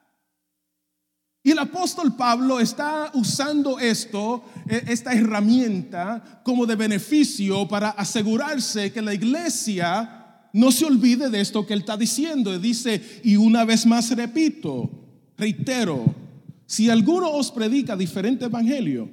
Y 1.42 1.50
el 1.50 1.58
apóstol 1.58 2.16
Pablo 2.16 2.58
está 2.58 3.10
usando 3.12 3.78
esto, 3.78 4.42
e, 4.66 4.84
esta 4.86 5.12
herramienta, 5.12 6.40
como 6.42 6.64
de 6.64 6.76
beneficio 6.76 7.68
para 7.68 7.90
asegurarse 7.90 8.90
que 8.90 9.02
la 9.02 9.12
iglesia 9.12 10.48
no 10.54 10.72
se 10.72 10.86
olvide 10.86 11.28
de 11.28 11.42
esto 11.42 11.66
que 11.66 11.74
él 11.74 11.80
está 11.80 11.98
diciendo. 11.98 12.58
Dice, 12.58 13.20
y 13.22 13.36
una 13.36 13.66
vez 13.66 13.84
más 13.84 14.08
repito, 14.16 14.88
reitero, 15.36 16.25
si 16.66 16.90
alguno 16.90 17.30
os 17.30 17.50
predica 17.50 17.96
diferente 17.96 18.44
evangelio 18.44 19.08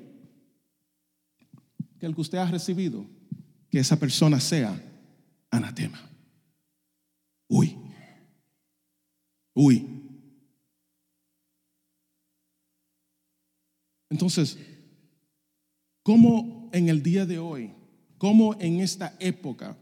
que 1.99 2.05
el 2.05 2.15
que 2.15 2.21
usted 2.21 2.37
ha 2.39 2.49
recibido, 2.49 3.05
que 3.69 3.79
esa 3.79 3.97
persona 3.97 4.39
sea 4.39 4.81
anatema. 5.49 6.09
Uy, 7.47 7.77
uy. 9.53 10.03
Entonces, 14.09 14.57
¿cómo 16.01 16.69
en 16.73 16.89
el 16.89 17.01
día 17.01 17.25
de 17.25 17.39
hoy, 17.39 17.73
cómo 18.17 18.55
en 18.59 18.79
esta 18.79 19.15
época, 19.19 19.77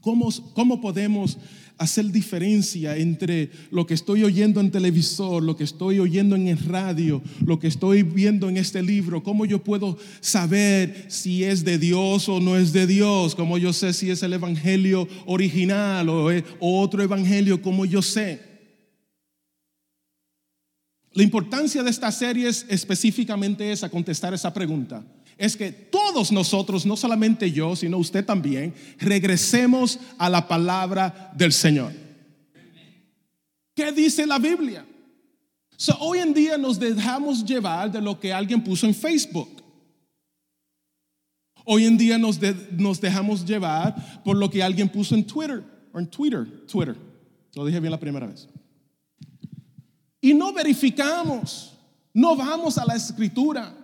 cómo, 0.00 0.30
cómo 0.54 0.80
podemos 0.80 1.38
hacer 1.80 2.12
diferencia 2.12 2.94
entre 2.98 3.50
lo 3.70 3.86
que 3.86 3.94
estoy 3.94 4.22
oyendo 4.22 4.60
en 4.60 4.70
televisor, 4.70 5.42
lo 5.42 5.56
que 5.56 5.64
estoy 5.64 5.98
oyendo 5.98 6.36
en 6.36 6.48
el 6.48 6.58
radio, 6.58 7.22
lo 7.46 7.58
que 7.58 7.68
estoy 7.68 8.02
viendo 8.02 8.50
en 8.50 8.58
este 8.58 8.82
libro, 8.82 9.22
cómo 9.22 9.46
yo 9.46 9.64
puedo 9.64 9.96
saber 10.20 11.06
si 11.08 11.42
es 11.42 11.64
de 11.64 11.78
Dios 11.78 12.28
o 12.28 12.38
no 12.38 12.58
es 12.58 12.74
de 12.74 12.86
Dios, 12.86 13.34
cómo 13.34 13.56
yo 13.56 13.72
sé 13.72 13.94
si 13.94 14.10
es 14.10 14.22
el 14.22 14.34
evangelio 14.34 15.08
original 15.24 16.10
o, 16.10 16.30
otro 16.60 17.02
evangelio, 17.02 17.62
cómo 17.62 17.86
yo 17.86 18.02
sé. 18.02 18.42
La 21.12 21.22
importancia 21.22 21.82
de 21.82 21.88
esta 21.88 22.12
serie 22.12 22.46
es 22.46 22.66
específicamente 22.68 23.72
esa, 23.72 23.88
contestar 23.88 24.34
esa 24.34 24.52
pregunta 24.52 25.02
es 25.40 25.56
que 25.56 25.72
todos 25.72 26.30
nosotros, 26.30 26.84
no 26.84 26.98
solamente 26.98 27.50
yo, 27.50 27.74
sino 27.74 27.96
usted 27.96 28.22
también, 28.26 28.74
regresemos 28.98 29.98
a 30.18 30.28
la 30.28 30.46
palabra 30.46 31.32
del 31.34 31.54
Señor. 31.54 31.94
¿Qué 33.74 33.90
dice 33.90 34.26
la 34.26 34.38
Biblia? 34.38 34.86
hoy 35.98 36.18
en 36.18 36.34
día 36.34 36.58
nos 36.58 36.78
dejamos 36.78 37.42
llevar 37.42 37.90
de 37.90 38.02
lo 38.02 38.20
que 38.20 38.34
alguien 38.34 38.62
puso 38.62 38.86
en 38.86 38.94
Facebook. 38.94 39.48
Hoy 41.64 41.86
en 41.86 41.96
día 41.96 42.18
nos, 42.18 42.38
nos 42.72 43.00
dejamos 43.00 43.42
llevar 43.42 44.22
por 44.22 44.36
lo 44.36 44.50
que 44.50 44.62
alguien 44.62 44.90
puso 44.90 45.14
en 45.14 45.26
Twitter, 45.26 45.64
o 45.90 45.98
en 45.98 46.06
Twitter, 46.06 46.66
Twitter. 46.66 46.96
Lo 47.54 47.64
dije 47.64 47.80
bien 47.80 47.90
la 47.90 47.98
primera 47.98 48.26
vez. 48.26 48.46
Y 50.20 50.34
no 50.34 50.52
verificamos, 50.52 51.78
no 52.12 52.36
vamos 52.36 52.76
a 52.76 52.84
la 52.84 52.94
escritura. 52.94 53.79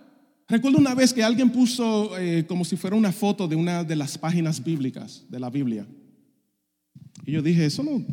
Recuerdo 0.47 0.77
una 0.77 0.95
vez 0.95 1.13
que 1.13 1.23
alguien 1.23 1.49
puso 1.49 2.17
eh, 2.17 2.45
como 2.47 2.63
si 2.63 2.77
fuera 2.77 2.95
una 2.95 3.11
foto 3.11 3.47
de 3.47 3.55
una 3.55 3.83
de 3.83 3.95
las 3.95 4.17
páginas 4.17 4.63
bíblicas 4.63 5.25
de 5.29 5.39
la 5.39 5.49
Biblia. 5.49 5.85
Y 7.25 7.33
yo 7.33 7.41
dije, 7.41 7.65
eso 7.65 7.83
no, 7.83 8.05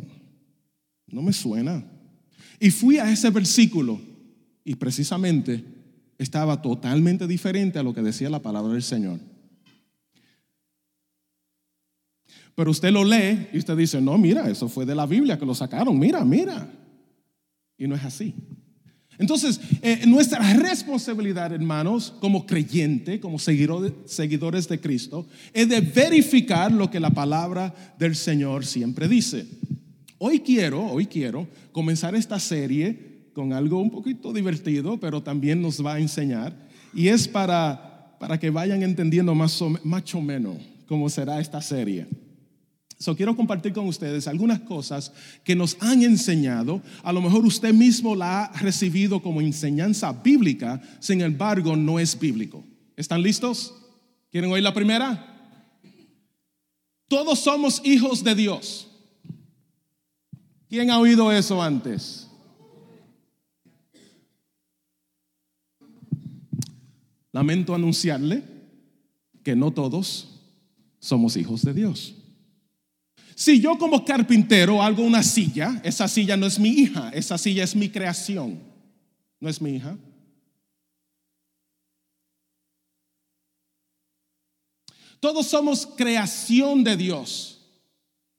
no 1.07 1.21
me 1.21 1.31
suena. 1.31 1.83
Y 2.59 2.71
fui 2.71 2.97
a 2.97 3.09
ese 3.09 3.29
versículo 3.29 4.01
y 4.65 4.75
precisamente 4.75 5.63
estaba 6.17 6.61
totalmente 6.61 7.25
diferente 7.25 7.79
a 7.79 7.83
lo 7.83 7.93
que 7.93 8.01
decía 8.01 8.29
la 8.29 8.41
palabra 8.41 8.73
del 8.73 8.83
Señor. 8.83 9.19
Pero 12.55 12.71
usted 12.71 12.91
lo 12.91 13.03
lee 13.03 13.47
y 13.53 13.57
usted 13.57 13.77
dice, 13.77 14.01
no, 14.01 14.17
mira, 14.17 14.49
eso 14.49 14.67
fue 14.67 14.85
de 14.85 14.95
la 14.95 15.05
Biblia 15.05 15.37
que 15.37 15.45
lo 15.45 15.55
sacaron, 15.55 15.97
mira, 15.97 16.23
mira. 16.23 16.69
Y 17.77 17.87
no 17.87 17.95
es 17.95 18.03
así. 18.03 18.33
Entonces, 19.17 19.59
eh, 19.81 20.03
nuestra 20.05 20.39
responsabilidad, 20.53 21.53
hermanos, 21.53 22.13
como 22.19 22.45
creyente, 22.45 23.19
como 23.19 23.39
seguidores 23.39 24.67
de 24.67 24.79
Cristo, 24.79 25.27
es 25.53 25.69
de 25.69 25.81
verificar 25.81 26.71
lo 26.71 26.89
que 26.91 26.99
la 26.99 27.11
palabra 27.11 27.73
del 27.97 28.15
Señor 28.15 28.65
siempre 28.65 29.07
dice. 29.07 29.45
Hoy 30.17 30.39
quiero, 30.39 30.85
hoy 30.85 31.05
quiero 31.05 31.47
comenzar 31.71 32.15
esta 32.15 32.39
serie 32.39 33.29
con 33.33 33.53
algo 33.53 33.79
un 33.79 33.91
poquito 33.91 34.33
divertido, 34.33 34.97
pero 34.99 35.21
también 35.21 35.61
nos 35.61 35.85
va 35.85 35.95
a 35.95 35.99
enseñar, 35.99 36.55
y 36.93 37.09
es 37.09 37.27
para, 37.27 38.15
para 38.19 38.39
que 38.39 38.49
vayan 38.49 38.81
entendiendo 38.81 39.35
más 39.35 39.61
o, 39.61 39.69
más 39.83 40.15
o 40.15 40.21
menos 40.21 40.57
cómo 40.87 41.09
será 41.09 41.39
esta 41.39 41.61
serie. 41.61 42.07
So, 43.05 43.15
quiero 43.15 43.35
compartir 43.35 43.71
con 43.71 43.87
ustedes 43.87 44.27
algunas 44.27 44.61
cosas 44.61 45.13
que 45.43 45.55
nos 45.55 45.77
han 45.79 46.01
enseñado. 46.01 46.81
A 47.03 47.13
lo 47.13 47.21
mejor 47.21 47.45
usted 47.45 47.71
mismo 47.71 48.15
la 48.15 48.45
ha 48.45 48.59
recibido 48.59 49.21
como 49.21 49.41
enseñanza 49.41 50.11
bíblica, 50.11 50.81
sin 50.99 51.21
embargo, 51.21 51.75
no 51.75 51.99
es 51.99 52.17
bíblico. 52.17 52.63
¿Están 52.97 53.21
listos? 53.21 53.75
¿Quieren 54.31 54.51
oír 54.51 54.63
la 54.63 54.73
primera? 54.73 55.23
Todos 57.07 57.41
somos 57.41 57.79
hijos 57.85 58.23
de 58.23 58.33
Dios. 58.33 58.87
¿Quién 60.67 60.89
ha 60.89 60.97
oído 60.97 61.31
eso 61.31 61.61
antes? 61.61 62.27
Lamento 67.31 67.75
anunciarle 67.75 68.43
que 69.43 69.55
no 69.55 69.69
todos 69.69 70.41
somos 70.97 71.37
hijos 71.37 71.61
de 71.61 71.75
Dios. 71.75 72.15
Si 73.35 73.59
yo 73.59 73.77
como 73.77 74.05
carpintero 74.05 74.81
hago 74.81 75.03
una 75.03 75.21
silla, 75.21 75.81
esa 75.83 76.07
silla 76.07 76.37
no 76.37 76.45
es 76.45 76.57
mi 76.57 76.69
hija, 76.69 77.11
esa 77.13 77.37
silla 77.37 77.65
es 77.65 77.75
mi 77.75 77.89
creación, 77.89 78.59
no 79.41 79.49
es 79.49 79.61
mi 79.61 79.75
hija. 79.75 79.97
Todos 85.19 85.47
somos 85.47 85.85
creación 85.85 86.83
de 86.85 86.95
Dios. 86.95 87.51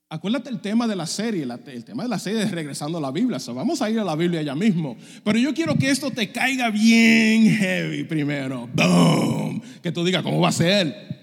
Acuérdate 0.08 0.48
el 0.48 0.60
tema 0.60 0.86
de 0.86 0.96
la 0.96 1.06
serie, 1.06 1.42
el 1.42 1.84
tema 1.84 2.04
de 2.04 2.08
la 2.08 2.18
serie 2.18 2.42
es 2.42 2.50
regresando 2.50 2.96
a 2.96 3.00
la 3.00 3.10
Biblia. 3.10 3.38
vamos 3.48 3.82
a 3.82 3.90
ir 3.90 3.98
a 3.98 4.04
la 4.04 4.16
Biblia 4.16 4.40
ya 4.40 4.54
mismo. 4.54 4.96
Pero 5.24 5.38
yo 5.38 5.52
quiero 5.52 5.76
que 5.76 5.90
esto 5.90 6.10
te 6.10 6.32
caiga 6.32 6.70
bien 6.70 7.50
heavy 7.50 8.04
primero. 8.04 8.66
Boom. 8.72 9.60
Que 9.82 9.92
tú 9.92 10.04
digas, 10.04 10.22
¿cómo 10.22 10.40
va 10.40 10.48
a 10.48 10.52
ser? 10.52 11.15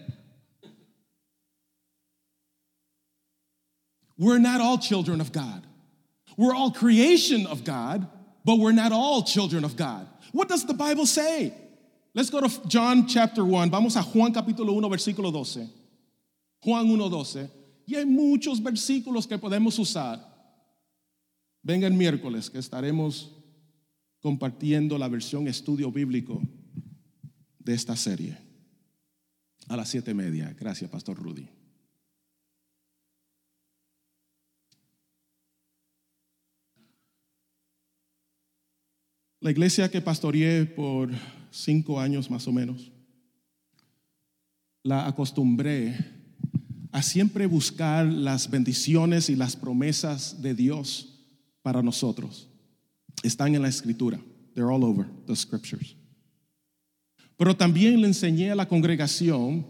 We're 4.23 4.39
not 4.39 4.61
all 4.61 4.77
children 4.77 5.19
of 5.19 5.33
God. 5.33 5.67
We're 6.37 6.55
all 6.55 6.71
creation 6.71 7.45
of 7.45 7.65
God, 7.65 8.07
but 8.45 8.57
we're 8.57 8.71
not 8.71 8.93
all 8.93 9.23
children 9.23 9.65
of 9.65 9.75
God. 9.75 10.07
What 10.31 10.47
does 10.47 10.65
the 10.65 10.73
Bible 10.73 11.05
say? 11.05 11.53
Let's 12.15 12.29
go 12.29 12.39
to 12.39 12.67
John 12.67 13.05
chapter 13.05 13.43
1. 13.43 13.69
Vamos 13.69 13.97
a 13.97 14.01
Juan 14.01 14.33
capítulo 14.33 14.73
1, 14.75 14.89
versículo 14.89 15.31
12. 15.31 15.69
Juan 16.63 16.89
1, 16.89 17.09
12. 17.09 17.49
Y 17.85 17.97
hay 17.97 18.05
muchos 18.05 18.61
versículos 18.61 19.27
que 19.27 19.37
podemos 19.37 19.77
usar. 19.77 20.21
Venga 21.61 21.85
el 21.85 21.93
miércoles 21.93 22.49
que 22.49 22.59
estaremos 22.59 23.29
compartiendo 24.21 24.97
la 24.97 25.09
versión 25.09 25.49
estudio 25.49 25.91
bíblico 25.91 26.41
de 27.59 27.73
esta 27.73 27.97
serie. 27.97 28.37
A 29.67 29.75
las 29.75 29.89
siete 29.89 30.11
y 30.11 30.13
media. 30.13 30.55
Gracias, 30.57 30.89
Pastor 30.89 31.17
Rudy. 31.17 31.62
La 39.43 39.51
iglesia 39.51 39.91
que 39.91 39.99
pastoreé 39.99 40.63
por 40.63 41.09
cinco 41.51 41.99
años 41.99 42.31
más 42.31 42.47
o 42.47 42.53
menos, 42.53 42.93
la 44.83 45.05
acostumbré 45.05 45.97
a 46.93 47.01
siempre 47.01 47.45
buscar 47.45 48.05
las 48.05 48.49
bendiciones 48.49 49.29
y 49.29 49.35
las 49.35 49.57
promesas 49.57 50.41
de 50.41 50.53
Dios 50.53 51.25
para 51.61 51.83
nosotros. 51.83 52.47
Están 53.21 53.53
en 53.53 53.63
la 53.63 53.67
escritura. 53.67 54.17
They're 54.53 54.71
all 54.73 54.85
over 54.85 55.05
the 55.27 55.35
scriptures. 55.35 55.97
Pero 57.35 57.53
también 57.53 57.99
le 57.99 58.07
enseñé 58.07 58.51
a 58.51 58.55
la 58.55 58.69
congregación 58.69 59.67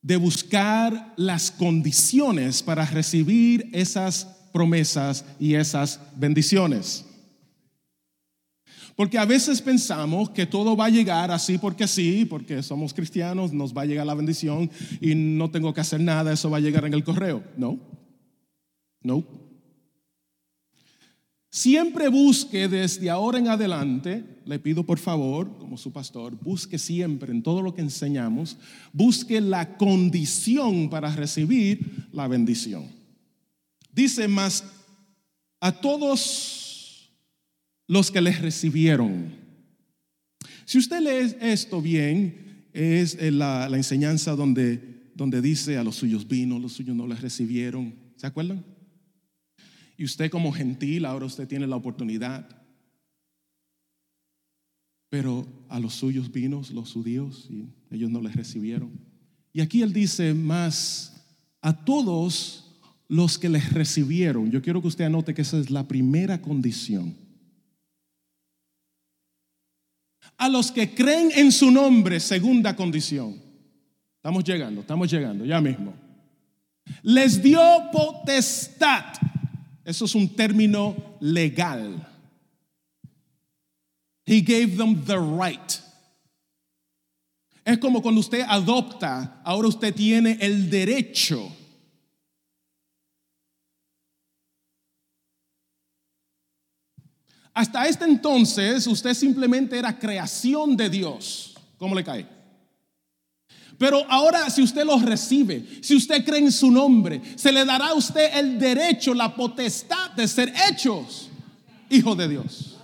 de 0.00 0.16
buscar 0.16 1.12
las 1.18 1.50
condiciones 1.50 2.62
para 2.62 2.86
recibir 2.86 3.68
esas 3.74 4.24
promesas 4.54 5.22
y 5.38 5.52
esas 5.52 6.00
bendiciones. 6.16 7.04
Porque 8.96 9.18
a 9.18 9.24
veces 9.24 9.62
pensamos 9.62 10.30
que 10.30 10.46
todo 10.46 10.76
va 10.76 10.86
a 10.86 10.90
llegar 10.90 11.30
así 11.30 11.58
porque 11.58 11.88
sí, 11.88 12.24
porque 12.24 12.62
somos 12.62 12.92
cristianos, 12.92 13.52
nos 13.52 13.74
va 13.76 13.82
a 13.82 13.86
llegar 13.86 14.06
la 14.06 14.14
bendición 14.14 14.70
y 15.00 15.14
no 15.14 15.50
tengo 15.50 15.72
que 15.72 15.80
hacer 15.80 16.00
nada, 16.00 16.32
eso 16.32 16.50
va 16.50 16.58
a 16.58 16.60
llegar 16.60 16.84
en 16.84 16.94
el 16.94 17.04
correo. 17.04 17.42
No, 17.56 17.78
no. 19.02 19.24
Siempre 21.54 22.08
busque 22.08 22.66
desde 22.66 23.10
ahora 23.10 23.38
en 23.38 23.48
adelante, 23.48 24.24
le 24.46 24.58
pido 24.58 24.84
por 24.84 24.98
favor, 24.98 25.58
como 25.58 25.76
su 25.76 25.92
pastor, 25.92 26.34
busque 26.40 26.78
siempre 26.78 27.30
en 27.30 27.42
todo 27.42 27.60
lo 27.60 27.74
que 27.74 27.82
enseñamos, 27.82 28.56
busque 28.92 29.38
la 29.38 29.76
condición 29.76 30.88
para 30.88 31.14
recibir 31.14 32.08
la 32.10 32.26
bendición. 32.26 32.86
Dice 33.92 34.28
más, 34.28 34.64
a 35.60 35.72
todos 35.72 36.61
los 37.88 38.10
que 38.10 38.20
les 38.20 38.40
recibieron. 38.40 39.34
Si 40.64 40.78
usted 40.78 41.00
lee 41.00 41.36
esto 41.40 41.82
bien, 41.82 42.68
es 42.72 43.20
la, 43.20 43.68
la 43.68 43.76
enseñanza 43.76 44.34
donde, 44.34 45.10
donde 45.14 45.42
dice 45.42 45.76
a 45.76 45.84
los 45.84 45.96
suyos 45.96 46.26
vino, 46.26 46.58
los 46.58 46.72
suyos 46.72 46.96
no 46.96 47.06
les 47.06 47.20
recibieron. 47.20 47.94
¿Se 48.16 48.26
acuerdan? 48.26 48.64
Y 49.96 50.04
usted 50.04 50.30
como 50.30 50.52
gentil, 50.52 51.04
ahora 51.04 51.26
usted 51.26 51.46
tiene 51.46 51.66
la 51.66 51.76
oportunidad. 51.76 52.48
Pero 55.10 55.46
a 55.68 55.78
los 55.78 55.94
suyos 55.94 56.32
vino, 56.32 56.62
los 56.72 56.92
judíos, 56.92 57.46
y 57.50 57.68
ellos 57.90 58.10
no 58.10 58.22
les 58.22 58.34
recibieron. 58.34 58.90
Y 59.52 59.60
aquí 59.60 59.82
él 59.82 59.92
dice 59.92 60.32
más, 60.32 61.22
a 61.60 61.84
todos 61.84 62.80
los 63.08 63.38
que 63.38 63.50
les 63.50 63.72
recibieron, 63.72 64.50
yo 64.50 64.62
quiero 64.62 64.80
que 64.80 64.88
usted 64.88 65.04
anote 65.04 65.34
que 65.34 65.42
esa 65.42 65.58
es 65.58 65.70
la 65.70 65.86
primera 65.86 66.40
condición. 66.40 67.14
A 70.36 70.48
los 70.48 70.72
que 70.72 70.94
creen 70.94 71.30
en 71.34 71.52
su 71.52 71.70
nombre, 71.70 72.20
segunda 72.20 72.74
condición. 72.74 73.40
Estamos 74.16 74.44
llegando, 74.44 74.80
estamos 74.82 75.10
llegando, 75.10 75.44
ya 75.44 75.60
mismo. 75.60 75.94
Les 77.02 77.42
dio 77.42 77.60
potestad 77.92 79.04
eso 79.84 80.04
es 80.04 80.14
un 80.14 80.28
término 80.28 80.96
legal. 81.20 82.08
He 84.24 84.40
gave 84.40 84.76
them 84.76 85.04
the 85.04 85.18
right. 85.18 85.80
Es 87.64 87.78
como 87.78 88.02
cuando 88.02 88.20
usted 88.20 88.44
adopta, 88.46 89.40
ahora 89.44 89.68
usted 89.68 89.94
tiene 89.94 90.38
el 90.40 90.70
derecho. 90.70 91.50
Hasta 97.54 97.86
este 97.86 98.04
entonces 98.04 98.86
usted 98.86 99.14
simplemente 99.14 99.78
era 99.78 99.98
creación 99.98 100.76
de 100.76 100.88
Dios. 100.88 101.54
¿Cómo 101.76 101.94
le 101.94 102.04
cae? 102.04 102.26
Pero 103.78 104.04
ahora 104.08 104.48
si 104.48 104.62
usted 104.62 104.84
los 104.84 105.02
recibe, 105.02 105.66
si 105.82 105.96
usted 105.96 106.24
cree 106.24 106.38
en 106.38 106.52
su 106.52 106.70
nombre, 106.70 107.20
se 107.36 107.50
le 107.52 107.64
dará 107.64 107.88
a 107.88 107.94
usted 107.94 108.38
el 108.38 108.58
derecho, 108.58 109.12
la 109.12 109.34
potestad 109.34 110.12
de 110.12 110.28
ser 110.28 110.52
hechos 110.68 111.28
hijo 111.92 112.14
de 112.14 112.28
Dios. 112.28 112.78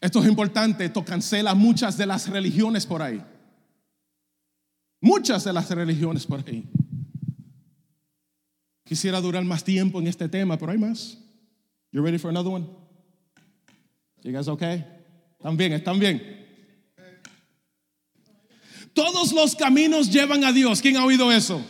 Esto 0.00 0.20
es 0.20 0.28
importante, 0.28 0.84
esto 0.84 1.04
cancela 1.04 1.54
muchas 1.54 1.96
de 1.96 2.04
las 2.04 2.28
religiones 2.28 2.84
por 2.84 3.00
ahí. 3.00 3.22
Muchas 5.00 5.44
de 5.44 5.52
las 5.52 5.70
religiones 5.70 6.26
por 6.26 6.44
ahí. 6.46 6.64
Quisiera 8.84 9.20
durar 9.20 9.44
más 9.44 9.64
tiempo 9.64 9.98
en 9.98 10.06
este 10.06 10.28
tema, 10.28 10.58
pero 10.58 10.72
hay 10.72 10.78
más. 10.78 11.18
You 11.90 12.02
ready 12.02 12.18
for 12.18 12.30
another 12.30 12.52
one? 12.52 12.66
You 14.22 14.32
guys 14.32 14.48
okay? 14.48 14.84
¿Están 15.38 15.56
bien? 15.56 15.72
¿Están 15.72 15.98
bien? 15.98 16.44
Todos 18.92 19.32
los 19.32 19.56
caminos 19.56 20.10
llevan 20.10 20.44
a 20.44 20.52
Dios. 20.52 20.80
¿Quién 20.80 20.96
ha 20.96 21.04
oído 21.04 21.32
eso? 21.32 21.64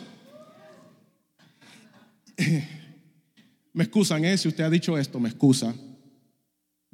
Me 3.73 3.85
excusan, 3.85 4.25
¿eh? 4.25 4.37
Si 4.39 4.49
usted 4.49 4.65
ha 4.65 4.71
dicho 4.71 4.97
esto, 4.97 5.19
me 5.19 5.29
excusa. 5.29 5.75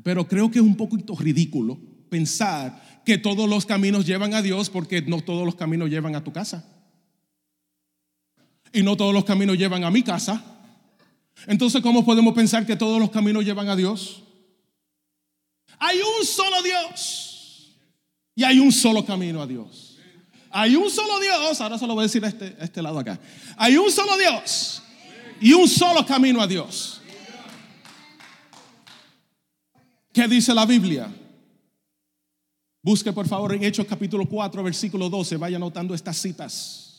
Pero 0.03 0.27
creo 0.27 0.51
que 0.51 0.61
es 0.61 0.65
un 0.65 0.77
poco 0.77 0.97
ridículo 1.19 1.79
pensar 2.09 3.03
que 3.05 3.19
todos 3.19 3.49
los 3.49 3.67
caminos 3.67 4.07
llevan 4.07 4.33
a 4.33 4.41
Dios 4.41 4.71
porque 4.71 5.03
no 5.03 5.21
todos 5.21 5.45
los 5.45 5.57
caminos 5.57 5.91
llevan 5.91 6.15
a 6.15 6.25
tu 6.25 6.33
casa. 6.33 6.80
Y 8.73 8.83
no 8.83 8.97
todos 8.97 9.13
los 9.13 9.25
caminos 9.25 9.57
llevan 9.57 9.85
a 9.85 9.91
mi 9.91 10.03
casa. 10.03 10.43
Entonces, 11.47 11.81
¿cómo 11.83 12.05
podemos 12.05 12.35
pensar 12.35 12.67
que 12.67 12.77
todos 12.77 13.01
los 13.01 13.11
caminos 13.11 13.45
llevan 13.45 13.69
a 13.69 13.77
Dios? 13.77 14.23
Hay 15.79 15.99
un 15.99 16.27
solo 16.27 16.63
Dios 16.63 17.77
y 18.35 18.45
hay 18.45 18.59
un 18.59 18.71
solo 18.71 19.05
camino 19.05 19.41
a 19.41 19.47
Dios. 19.47 19.97
Hay 20.51 20.77
un 20.77 20.91
solo 20.91 21.21
Dios, 21.21 21.61
ahora 21.61 21.79
se 21.79 21.87
lo 21.87 21.95
voy 21.95 22.03
a 22.03 22.07
decir 22.07 22.25
a 22.25 22.29
este, 22.29 22.57
este 22.61 22.83
lado 22.83 22.99
acá. 22.99 23.19
Hay 23.57 23.77
un 23.77 23.91
solo 23.91 24.17
Dios 24.19 24.83
y 25.41 25.53
un 25.53 25.69
solo 25.69 26.05
camino 26.05 26.41
a 26.41 26.47
Dios. 26.47 27.01
¿Qué 30.13 30.27
dice 30.27 30.53
la 30.53 30.67
Biblia? 30.67 31.09
Busque 32.83 33.13
por 33.13 33.29
favor 33.29 33.55
en 33.55 33.63
Hechos 33.63 33.87
capítulo 33.87 34.27
4, 34.27 34.63
versículo 34.63 35.09
12, 35.09 35.37
vaya 35.37 35.57
anotando 35.57 35.95
estas 35.95 36.17
citas. 36.17 36.90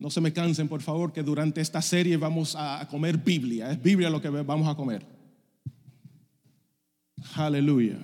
No 0.00 0.08
se 0.08 0.22
me 0.22 0.32
cansen, 0.32 0.66
por 0.66 0.80
favor, 0.80 1.12
que 1.12 1.22
durante 1.22 1.60
esta 1.60 1.82
serie 1.82 2.16
vamos 2.16 2.56
a 2.58 2.88
comer 2.88 3.18
Biblia. 3.18 3.70
Es 3.70 3.82
Biblia 3.82 4.08
lo 4.08 4.20
que 4.20 4.30
vamos 4.30 4.66
a 4.66 4.74
comer. 4.74 5.04
Aleluya. 7.34 7.98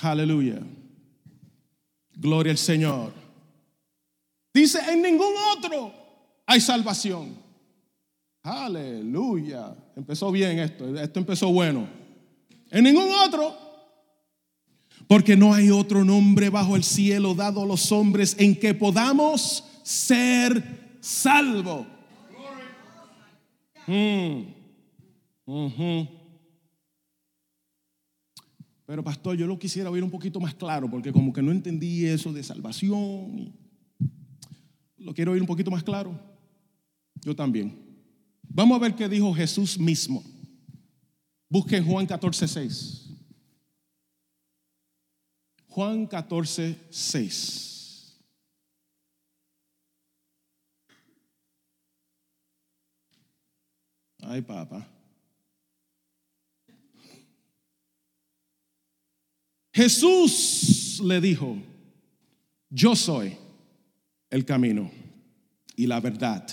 Aleluya. 0.00 0.60
Gloria 2.16 2.52
al 2.52 2.58
Señor. 2.58 3.12
Dice, 4.54 4.78
en 4.90 5.02
ningún 5.02 5.34
otro 5.58 5.92
hay 6.46 6.58
salvación. 6.62 7.36
Aleluya. 8.42 9.76
Empezó 9.94 10.32
bien 10.32 10.58
esto. 10.58 10.98
Esto 10.98 11.20
empezó 11.20 11.52
bueno. 11.52 11.86
En 12.70 12.84
ningún 12.84 13.10
otro. 13.26 13.54
Porque 15.06 15.36
no 15.36 15.52
hay 15.52 15.70
otro 15.70 16.02
nombre 16.02 16.48
bajo 16.48 16.76
el 16.76 16.82
cielo 16.82 17.34
dado 17.34 17.62
a 17.62 17.66
los 17.66 17.92
hombres 17.92 18.36
en 18.38 18.58
que 18.58 18.72
podamos 18.72 19.64
ser 19.84 20.96
salvos. 21.00 21.86
Mm. 23.86 24.44
Pero 28.86 29.04
pastor, 29.04 29.36
yo 29.36 29.46
lo 29.46 29.58
quisiera 29.58 29.90
oír 29.90 30.02
un 30.02 30.10
poquito 30.10 30.40
más 30.40 30.54
claro, 30.54 30.90
porque 30.90 31.12
como 31.12 31.32
que 31.32 31.42
no 31.42 31.52
entendí 31.52 32.06
eso 32.06 32.32
de 32.32 32.42
salvación. 32.42 33.54
Lo 34.96 35.12
quiero 35.12 35.32
oír 35.32 35.42
un 35.42 35.46
poquito 35.46 35.70
más 35.70 35.82
claro. 35.82 36.18
Yo 37.22 37.36
también. 37.36 37.78
Vamos 38.42 38.76
a 38.76 38.80
ver 38.80 38.94
qué 38.94 39.08
dijo 39.08 39.34
Jesús 39.34 39.78
mismo. 39.78 40.24
Busquen 41.48 41.84
Juan 41.84 42.06
14, 42.06 42.48
6. 42.48 43.10
Juan 45.68 46.06
14, 46.06 46.78
6. 46.88 47.73
Ay, 54.26 54.40
papá. 54.42 54.86
Jesús 59.72 61.00
le 61.04 61.20
dijo, 61.20 61.58
yo 62.70 62.94
soy 62.94 63.36
el 64.30 64.44
camino 64.44 64.90
y 65.76 65.86
la 65.86 66.00
verdad 66.00 66.46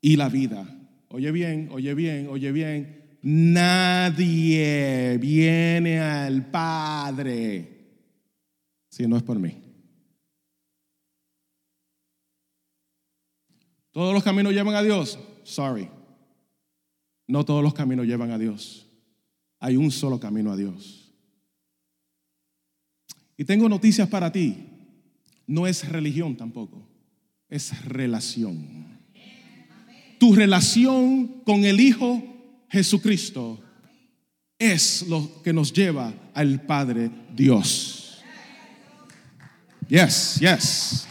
y 0.00 0.16
la 0.16 0.28
vida. 0.28 0.66
Oye 1.08 1.30
bien, 1.30 1.68
oye 1.70 1.94
bien, 1.94 2.28
oye 2.28 2.50
bien. 2.52 3.18
Nadie 3.22 5.18
viene 5.20 6.00
al 6.00 6.46
Padre 6.50 7.76
si 8.88 9.06
no 9.06 9.16
es 9.16 9.22
por 9.22 9.38
mí. 9.38 9.54
Todos 13.92 14.12
los 14.14 14.22
caminos 14.22 14.52
llevan 14.52 14.74
a 14.74 14.82
Dios. 14.82 15.18
Sorry. 15.44 15.88
No 17.26 17.44
todos 17.44 17.62
los 17.62 17.74
caminos 17.74 18.06
llevan 18.06 18.30
a 18.30 18.38
Dios. 18.38 18.86
Hay 19.58 19.76
un 19.76 19.90
solo 19.90 20.20
camino 20.20 20.52
a 20.52 20.56
Dios. 20.56 21.12
Y 23.36 23.44
tengo 23.44 23.68
noticias 23.68 24.08
para 24.08 24.30
ti. 24.32 24.64
No 25.46 25.66
es 25.66 25.88
religión 25.88 26.36
tampoco, 26.36 26.88
es 27.48 27.84
relación. 27.84 28.98
Tu 30.18 30.34
relación 30.34 31.42
con 31.44 31.64
el 31.64 31.78
Hijo 31.78 32.22
Jesucristo 32.68 33.60
es 34.58 35.06
lo 35.08 35.42
que 35.42 35.52
nos 35.52 35.72
lleva 35.72 36.12
al 36.34 36.62
Padre 36.62 37.10
Dios. 37.34 38.24
Yes, 39.88 40.40
yes. 40.40 41.06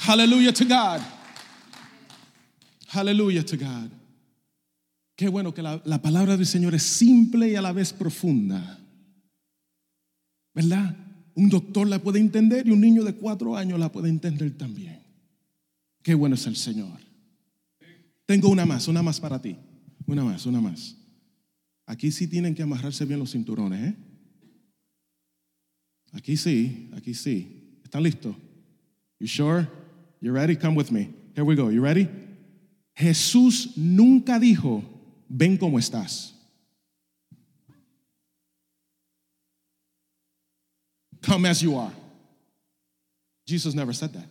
Hallelujah 0.00 0.52
to 0.52 0.64
God. 0.64 1.00
Hallelujah 2.88 3.42
to 3.42 3.56
God. 3.56 3.90
Qué 5.16 5.28
bueno 5.28 5.54
que 5.54 5.62
la, 5.62 5.80
la 5.84 6.02
palabra 6.02 6.36
del 6.36 6.46
Señor 6.46 6.74
es 6.74 6.82
simple 6.82 7.50
y 7.50 7.54
a 7.54 7.62
la 7.62 7.72
vez 7.72 7.92
profunda. 7.92 8.80
¿Verdad? 10.54 10.96
Un 11.34 11.48
doctor 11.48 11.86
la 11.86 12.00
puede 12.00 12.20
entender 12.20 12.66
y 12.66 12.70
un 12.70 12.80
niño 12.80 13.02
de 13.04 13.14
cuatro 13.14 13.56
años 13.56 13.78
la 13.78 13.90
puede 13.90 14.08
entender 14.08 14.56
también. 14.56 15.02
Qué 16.02 16.14
bueno 16.14 16.34
es 16.34 16.46
el 16.46 16.56
Señor. 16.56 17.00
Tengo 18.26 18.48
una 18.48 18.64
más, 18.64 18.88
una 18.88 19.02
más 19.02 19.20
para 19.20 19.40
ti. 19.40 19.56
Una 20.06 20.24
más, 20.24 20.46
una 20.46 20.60
más. 20.60 20.96
Aquí 21.86 22.10
sí 22.10 22.26
tienen 22.26 22.54
que 22.54 22.62
amarrarse 22.62 23.04
bien 23.04 23.18
los 23.18 23.32
cinturones, 23.32 23.92
¿eh? 23.92 23.96
Aquí 26.12 26.36
sí, 26.36 26.90
aquí 26.96 27.14
sí. 27.14 27.80
¿Están 27.82 28.02
listos? 28.02 28.36
You 29.18 29.26
sure? 29.26 29.66
You 30.20 30.32
ready? 30.32 30.56
Come 30.56 30.76
with 30.76 30.90
me. 30.90 31.10
Here 31.34 31.44
we 31.44 31.56
go. 31.56 31.70
You 31.70 31.82
ready? 31.82 32.08
Jesús 32.94 33.72
nunca 33.76 34.38
dijo, 34.38 34.82
ven 35.34 35.56
como 35.56 35.78
estás. 35.78 36.34
Come 41.22 41.48
as 41.48 41.60
you 41.60 41.76
are. 41.76 41.92
Jesus 43.46 43.74
never 43.74 43.92
said 43.92 44.12
that. 44.12 44.28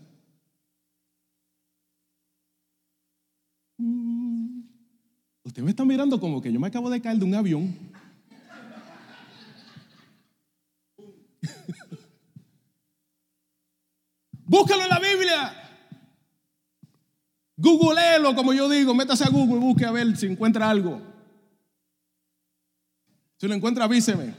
Mm. 3.81 4.63
Usted 5.43 5.61
me 5.61 5.71
está 5.71 5.83
mirando 5.83 6.17
como 6.19 6.41
que 6.41 6.53
yo 6.53 6.59
me 6.59 6.67
acabo 6.67 6.89
de 6.89 7.01
caer 7.01 7.17
de 7.17 7.25
un 7.25 7.35
avión. 7.35 7.75
Búscalo 14.45 14.83
en 14.83 14.89
la 14.89 14.99
Biblia. 14.99 15.62
Googleelo, 17.63 18.35
como 18.35 18.51
yo 18.53 18.67
digo, 18.67 18.93
métase 18.93 19.23
a 19.23 19.29
Google 19.29 19.55
y 19.55 19.59
busque 19.59 19.85
a 19.85 19.91
ver 19.91 20.17
si 20.17 20.25
encuentra 20.25 20.69
algo. 20.69 21.01
Si 23.37 23.47
lo 23.47 23.53
encuentra, 23.53 23.85
avíseme. 23.85 24.35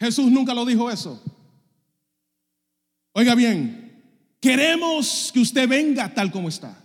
Jesús 0.00 0.30
nunca 0.30 0.54
lo 0.54 0.64
dijo 0.64 0.90
eso. 0.90 1.22
Oiga 3.12 3.34
bien, 3.34 4.02
queremos 4.40 5.30
que 5.32 5.40
usted 5.40 5.68
venga 5.68 6.12
tal 6.12 6.32
como 6.32 6.48
está. 6.48 6.82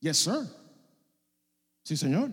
Yes, 0.00 0.18
sir. 0.18 0.40
Sí, 1.84 1.96
señor. 1.96 2.30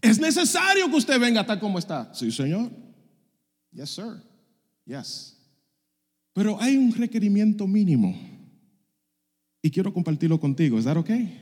Es 0.00 0.18
necesario 0.18 0.90
que 0.90 0.96
usted 0.96 1.20
venga 1.20 1.46
tal 1.46 1.60
como 1.60 1.78
está. 1.78 2.12
Sí, 2.12 2.32
señor. 2.32 2.70
Yes, 3.70 3.90
sir. 3.90 4.20
Yes. 4.84 5.36
Pero 6.32 6.60
hay 6.60 6.76
un 6.76 6.92
requerimiento 6.92 7.64
mínimo. 7.66 8.33
Y 9.64 9.70
quiero 9.70 9.94
compartirlo 9.94 10.38
contigo. 10.38 10.78
¿Es 10.78 10.84
that 10.84 10.98
okay? 10.98 11.40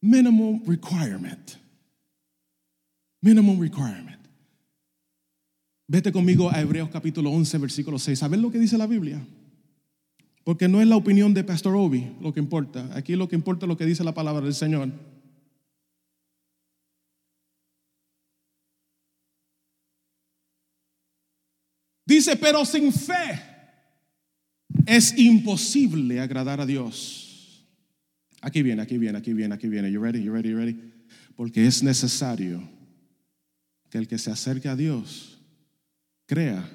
Minimum 0.00 0.62
requirement. 0.64 1.56
Minimum 3.20 3.60
requirement. 3.60 4.20
Vete 5.88 6.12
conmigo 6.12 6.48
a 6.48 6.60
Hebreos 6.60 6.90
capítulo 6.90 7.30
11, 7.30 7.58
versículo 7.58 7.98
6. 7.98 8.16
¿Sabes 8.16 8.38
lo 8.38 8.52
que 8.52 8.60
dice 8.60 8.78
la 8.78 8.86
Biblia? 8.86 9.20
Porque 10.44 10.68
no 10.68 10.80
es 10.80 10.86
la 10.86 10.94
opinión 10.94 11.34
de 11.34 11.42
Pastor 11.42 11.74
Obi 11.74 12.16
lo 12.20 12.32
que 12.32 12.38
importa. 12.38 12.88
Aquí 12.96 13.16
lo 13.16 13.28
que 13.28 13.34
importa 13.34 13.66
es 13.66 13.68
lo 13.68 13.76
que 13.76 13.84
dice 13.84 14.04
la 14.04 14.14
palabra 14.14 14.44
del 14.44 14.54
Señor. 14.54 14.92
Dice, 22.06 22.36
pero 22.36 22.64
sin 22.64 22.92
fe 22.92 23.47
es 24.88 25.16
imposible 25.18 26.18
agradar 26.18 26.60
a 26.60 26.66
Dios. 26.66 27.64
Aquí 28.40 28.62
viene, 28.62 28.82
aquí 28.82 28.96
viene, 28.96 29.18
aquí 29.18 29.34
viene, 29.34 29.54
aquí 29.54 29.68
viene. 29.68 29.92
You 29.92 30.00
ready? 30.00 30.22
You 30.22 30.32
ready? 30.32 30.48
You 30.48 30.56
ready? 30.56 30.80
Porque 31.36 31.66
es 31.66 31.82
necesario 31.82 32.66
que 33.90 33.98
el 33.98 34.08
que 34.08 34.18
se 34.18 34.30
acerque 34.30 34.68
a 34.68 34.76
Dios 34.76 35.38
crea 36.26 36.68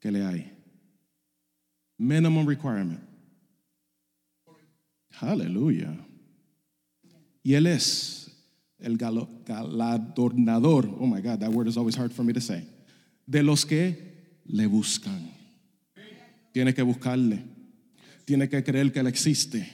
que 0.00 0.10
le 0.10 0.24
hay. 0.24 0.50
Minimum 1.98 2.46
requirement. 2.46 3.00
Aleluya. 5.20 5.94
Y 7.42 7.52
Él 7.54 7.66
es 7.66 8.30
el 8.78 8.96
galardonador. 8.96 10.86
Oh 10.98 11.06
my 11.06 11.20
God, 11.20 11.40
that 11.40 11.50
word 11.50 11.68
is 11.68 11.76
always 11.76 11.96
hard 11.96 12.12
for 12.12 12.24
me 12.24 12.32
to 12.32 12.40
say. 12.40 12.66
De 13.26 13.42
los 13.42 13.66
que 13.66 13.96
le 14.46 14.66
buscan. 14.66 15.31
Tiene 16.52 16.74
que 16.74 16.82
buscarle. 16.82 17.42
Tiene 18.24 18.48
que 18.48 18.62
creer 18.62 18.92
que 18.92 19.00
Él 19.00 19.06
existe. 19.06 19.70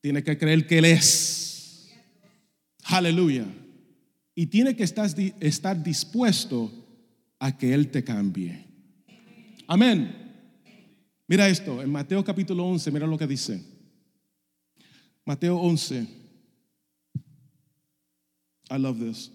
Tiene 0.00 0.22
que 0.22 0.38
creer 0.38 0.66
que 0.66 0.78
Él 0.78 0.84
es. 0.84 1.90
Aleluya. 2.84 3.46
Y 4.34 4.46
tiene 4.46 4.76
que 4.76 4.84
estar, 4.84 5.10
estar 5.40 5.82
dispuesto 5.82 6.70
a 7.38 7.56
que 7.56 7.74
Él 7.74 7.90
te 7.90 8.04
cambie. 8.04 8.66
Amén. 9.66 10.22
Mira 11.26 11.48
esto, 11.48 11.82
en 11.82 11.90
Mateo 11.90 12.22
capítulo 12.24 12.66
11, 12.66 12.90
mira 12.90 13.06
lo 13.06 13.16
que 13.16 13.26
dice. 13.26 13.62
Mateo 15.24 15.56
11. 15.56 16.06
I 18.70 18.78
love 18.78 18.98
this. 18.98 19.30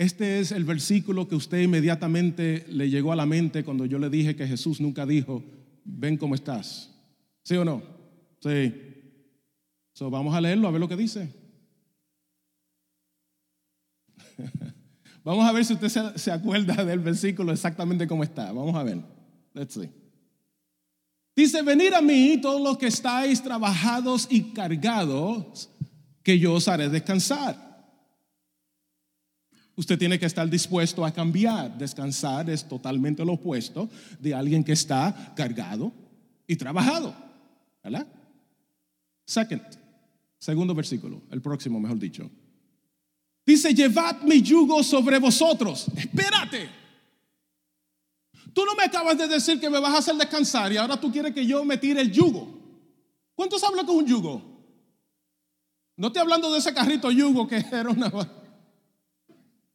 Este 0.00 0.40
es 0.40 0.50
el 0.50 0.64
versículo 0.64 1.28
que 1.28 1.34
usted 1.34 1.60
inmediatamente 1.60 2.64
le 2.70 2.88
llegó 2.88 3.12
a 3.12 3.16
la 3.16 3.26
mente 3.26 3.62
cuando 3.64 3.84
yo 3.84 3.98
le 3.98 4.08
dije 4.08 4.34
que 4.34 4.46
Jesús 4.46 4.80
nunca 4.80 5.04
dijo, 5.04 5.44
ven 5.84 6.16
cómo 6.16 6.34
estás. 6.34 6.90
¿Sí 7.42 7.54
o 7.56 7.66
no? 7.66 7.82
Sí. 8.40 8.72
So, 9.92 10.08
vamos 10.08 10.34
a 10.34 10.40
leerlo, 10.40 10.68
a 10.68 10.70
ver 10.70 10.80
lo 10.80 10.88
que 10.88 10.96
dice. 10.96 11.30
vamos 15.22 15.46
a 15.46 15.52
ver 15.52 15.66
si 15.66 15.74
usted 15.74 16.14
se, 16.16 16.32
acuerda 16.32 16.82
del 16.82 17.00
versículo 17.00 17.52
exactamente 17.52 18.06
cómo 18.06 18.24
está. 18.24 18.52
Vamos 18.52 18.76
a 18.76 18.82
ver. 18.82 19.02
Let's 19.52 19.74
see. 19.74 19.90
Dice, 21.36 21.60
venid 21.60 21.92
a 21.92 22.00
mí 22.00 22.38
todos 22.40 22.62
los 22.62 22.78
que 22.78 22.86
estáis 22.86 23.42
trabajados 23.42 24.28
y 24.30 24.44
cargados, 24.54 25.68
que 26.22 26.38
yo 26.38 26.54
os 26.54 26.68
haré 26.68 26.88
descansar. 26.88 27.69
Usted 29.80 29.98
tiene 29.98 30.18
que 30.18 30.26
estar 30.26 30.46
dispuesto 30.46 31.06
a 31.06 31.10
cambiar. 31.10 31.78
Descansar 31.78 32.50
es 32.50 32.68
totalmente 32.68 33.24
lo 33.24 33.32
opuesto 33.32 33.88
de 34.18 34.34
alguien 34.34 34.62
que 34.62 34.72
está 34.72 35.32
cargado 35.34 35.90
y 36.46 36.54
trabajado. 36.54 37.14
¿Verdad? 37.82 38.06
Second, 39.24 39.62
segundo 40.38 40.74
versículo, 40.74 41.22
el 41.30 41.40
próximo, 41.40 41.80
mejor 41.80 41.98
dicho. 41.98 42.30
Dice, 43.46 43.72
llevad 43.72 44.20
mi 44.20 44.42
yugo 44.42 44.82
sobre 44.82 45.18
vosotros. 45.18 45.86
Espérate. 45.96 46.68
Tú 48.52 48.66
no 48.66 48.74
me 48.74 48.84
acabas 48.84 49.16
de 49.16 49.28
decir 49.28 49.58
que 49.58 49.70
me 49.70 49.80
vas 49.80 49.94
a 49.94 49.98
hacer 50.00 50.14
descansar 50.16 50.70
y 50.74 50.76
ahora 50.76 51.00
tú 51.00 51.10
quieres 51.10 51.32
que 51.32 51.46
yo 51.46 51.64
me 51.64 51.78
tire 51.78 52.02
el 52.02 52.12
yugo. 52.12 52.46
¿Cuántos 53.34 53.64
hablan 53.64 53.86
con 53.86 53.96
un 53.96 54.06
yugo? 54.06 54.42
No 55.96 56.08
estoy 56.08 56.20
hablando 56.20 56.52
de 56.52 56.58
ese 56.58 56.74
carrito 56.74 57.10
yugo 57.10 57.48
que 57.48 57.56
era 57.72 57.88
una 57.88 58.10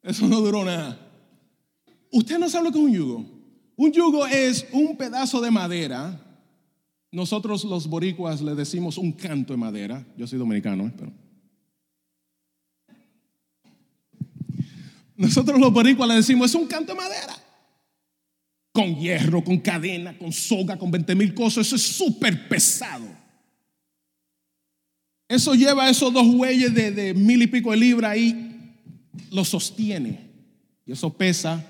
eso 0.05 0.27
no 0.27 0.39
duró 0.39 0.63
nada. 0.63 0.99
Usted 2.11 2.37
no 2.37 2.47
sabe 2.47 2.65
lo 2.65 2.71
que 2.71 2.77
es 2.77 2.83
un 2.83 2.93
yugo. 2.93 3.25
Un 3.75 3.91
yugo 3.91 4.25
es 4.27 4.67
un 4.71 4.95
pedazo 4.95 5.41
de 5.41 5.49
madera. 5.49 6.21
Nosotros 7.11 7.63
los 7.63 7.87
boricuas 7.87 8.41
le 8.41 8.53
decimos 8.55 8.97
un 8.97 9.11
canto 9.11 9.53
de 9.53 9.57
madera. 9.57 10.05
Yo 10.15 10.27
soy 10.27 10.37
dominicano, 10.37 10.87
¿eh? 10.87 10.93
pero. 10.95 11.11
Nosotros 15.17 15.59
los 15.59 15.73
boricuas 15.73 16.07
le 16.07 16.15
decimos 16.15 16.51
es 16.51 16.55
un 16.55 16.67
canto 16.67 16.93
de 16.93 16.99
madera. 16.99 17.35
Con 18.71 18.95
hierro, 18.97 19.43
con 19.43 19.57
cadena, 19.57 20.17
con 20.17 20.31
soga, 20.31 20.77
con 20.77 20.91
20 20.91 21.15
mil 21.15 21.33
cosas. 21.33 21.67
Eso 21.67 21.77
es 21.77 21.81
súper 21.81 22.47
pesado. 22.47 23.07
Eso 25.27 25.55
lleva 25.55 25.89
esos 25.89 26.13
dos 26.13 26.27
huellas 26.27 26.73
de, 26.75 26.91
de 26.91 27.13
mil 27.15 27.41
y 27.41 27.47
pico 27.47 27.71
de 27.71 27.77
libra 27.77 28.11
ahí 28.11 28.44
lo 29.31 29.45
sostiene. 29.45 30.31
Y 30.85 30.91
eso 30.91 31.11
pesa. 31.11 31.63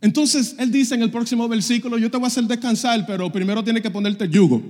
Entonces 0.00 0.56
él 0.58 0.72
dice 0.72 0.94
en 0.94 1.02
el 1.02 1.10
próximo 1.10 1.48
versículo, 1.48 1.98
yo 1.98 2.10
te 2.10 2.16
voy 2.16 2.24
a 2.24 2.28
hacer 2.28 2.44
descansar, 2.44 3.04
pero 3.06 3.30
primero 3.30 3.62
tiene 3.62 3.82
que 3.82 3.90
ponerte 3.90 4.28
yugo. 4.28 4.62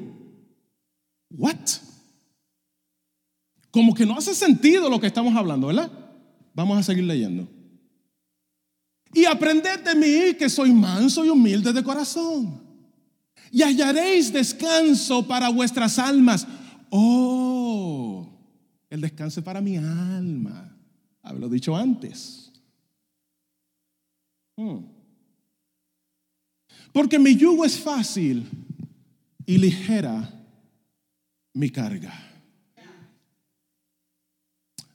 What? 1.30 1.56
Como 3.70 3.94
que 3.94 4.04
no 4.04 4.16
hace 4.16 4.34
sentido 4.34 4.90
lo 4.90 5.00
que 5.00 5.06
estamos 5.06 5.34
hablando, 5.36 5.68
¿verdad? 5.68 5.90
Vamos 6.54 6.78
a 6.78 6.82
seguir 6.82 7.04
leyendo. 7.04 7.48
Y 9.12 9.24
aprended 9.24 9.80
de 9.80 9.94
mí 9.94 10.34
que 10.34 10.48
soy 10.48 10.72
manso 10.72 11.24
y 11.24 11.28
humilde 11.28 11.72
de 11.72 11.82
corazón. 11.82 12.60
Y 13.52 13.62
hallaréis 13.62 14.32
descanso 14.32 15.26
para 15.26 15.48
vuestras 15.48 15.98
almas. 15.98 16.46
Oh, 16.90 18.28
El 18.88 19.00
descanso 19.00 19.40
es 19.40 19.44
para 19.44 19.60
mi 19.60 19.76
alma. 19.76 20.76
Hablo 21.22 21.48
dicho 21.48 21.76
antes. 21.76 22.52
Hmm. 24.56 24.84
Porque 26.92 27.18
mi 27.18 27.36
yugo 27.36 27.64
es 27.64 27.78
fácil 27.78 28.48
y 29.46 29.58
ligera 29.58 30.28
mi 31.54 31.70
carga. 31.70 32.12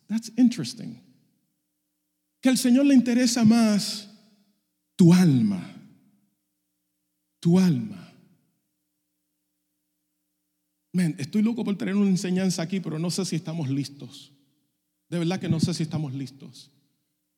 That's 0.08 0.32
interesting. 0.38 1.02
Que 2.42 2.50
al 2.50 2.58
Señor 2.58 2.86
le 2.86 2.94
interesa 2.94 3.44
más 3.44 4.10
tu 4.96 5.14
alma. 5.14 5.74
Tu 7.40 7.58
alma. 7.60 8.02
Estoy 11.18 11.42
loco 11.42 11.64
por 11.64 11.78
tener 11.78 11.96
una 11.96 12.10
enseñanza 12.10 12.62
aquí, 12.62 12.80
pero 12.80 12.98
no 12.98 13.12
sé 13.12 13.26
si 13.26 13.36
estamos 13.36 13.70
listos. 13.70 14.35
De 15.10 15.20
verdad 15.20 15.40
que 15.40 15.50
no 15.50 15.60
sé 15.60 15.74
si 15.74 15.84
estamos 15.84 16.14
listos. 16.14 16.72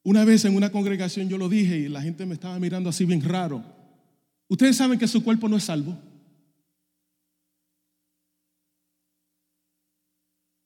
Una 0.04 0.24
vez 0.24 0.46
en 0.46 0.56
una 0.56 0.72
congregación 0.72 1.28
yo 1.28 1.38
lo 1.38 1.50
dije 1.50 1.78
y 1.78 1.90
la 1.90 2.02
gente 2.02 2.26
me 2.26 2.34
estaba 2.34 2.58
mirando 2.60 2.90
así 2.90 3.06
bien 3.06 3.22
raro. 3.22 3.64
Ustedes 4.48 4.78
saben 4.78 4.98
que 4.98 5.08
su 5.08 5.24
cuerpo 5.24 5.50
no 5.50 5.58
es 5.58 5.66
salvo. 5.66 5.98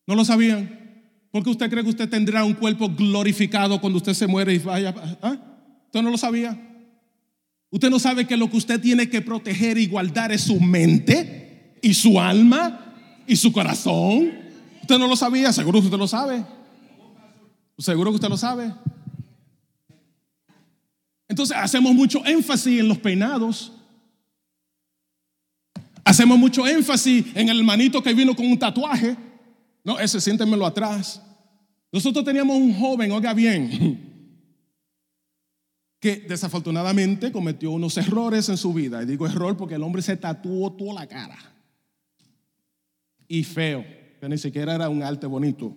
¿No 0.05 0.15
lo 0.15 0.25
sabían? 0.25 0.79
¿Por 1.31 1.43
qué 1.43 1.49
usted 1.49 1.69
cree 1.69 1.83
que 1.83 1.89
usted 1.89 2.09
tendrá 2.09 2.43
un 2.43 2.53
cuerpo 2.53 2.89
glorificado 2.89 3.79
cuando 3.79 3.97
usted 3.97 4.13
se 4.13 4.27
muere 4.27 4.53
y 4.53 4.59
vaya? 4.59 4.93
¿Ah? 5.21 5.37
¿Usted 5.85 6.01
no 6.01 6.11
lo 6.11 6.17
sabía? 6.17 6.59
Usted 7.69 7.89
no 7.89 7.99
sabe 7.99 8.27
que 8.27 8.35
lo 8.35 8.49
que 8.49 8.57
usted 8.57 8.81
tiene 8.81 9.09
que 9.09 9.21
proteger 9.21 9.77
y 9.77 9.87
guardar 9.87 10.31
es 10.31 10.41
su 10.41 10.59
mente 10.59 11.77
y 11.81 11.93
su 11.93 12.19
alma 12.19 13.23
y 13.25 13.37
su 13.37 13.51
corazón. 13.51 14.31
¿Usted 14.81 14.99
no 14.99 15.07
lo 15.07 15.15
sabía? 15.15 15.53
Seguro 15.53 15.79
que 15.79 15.85
usted 15.85 15.97
lo 15.97 16.07
sabe. 16.07 16.43
Seguro 17.81 18.11
que 18.11 18.15
usted 18.15 18.29
lo 18.29 18.37
sabe. 18.37 18.71
Entonces 21.27 21.57
hacemos 21.57 21.93
mucho 21.95 22.23
énfasis 22.25 22.79
en 22.79 22.87
los 22.87 22.99
peinados. 22.99 23.71
Hacemos 26.03 26.37
mucho 26.37 26.67
énfasis 26.67 27.25
en 27.33 27.49
el 27.49 27.63
manito 27.63 28.03
que 28.03 28.13
vino 28.13 28.35
con 28.35 28.45
un 28.45 28.59
tatuaje. 28.59 29.17
No, 29.83 29.97
ese 29.97 30.21
siéntemelo 30.21 30.65
atrás. 30.65 31.23
Nosotros 31.91 32.23
teníamos 32.23 32.55
un 32.55 32.73
joven, 32.73 33.11
oiga 33.11 33.33
bien, 33.33 33.99
que 35.99 36.17
desafortunadamente 36.17 37.31
cometió 37.31 37.71
unos 37.71 37.97
errores 37.97 38.47
en 38.49 38.57
su 38.57 38.73
vida. 38.73 39.01
Y 39.01 39.07
digo 39.07 39.25
error 39.25 39.57
porque 39.57 39.75
el 39.75 39.83
hombre 39.83 40.03
se 40.03 40.17
tatuó 40.17 40.71
toda 40.71 40.93
la 40.93 41.07
cara. 41.07 41.37
Y 43.27 43.43
feo, 43.43 43.83
que 44.19 44.29
ni 44.29 44.37
siquiera 44.37 44.75
era 44.75 44.87
un 44.87 45.01
arte 45.01 45.25
bonito. 45.25 45.75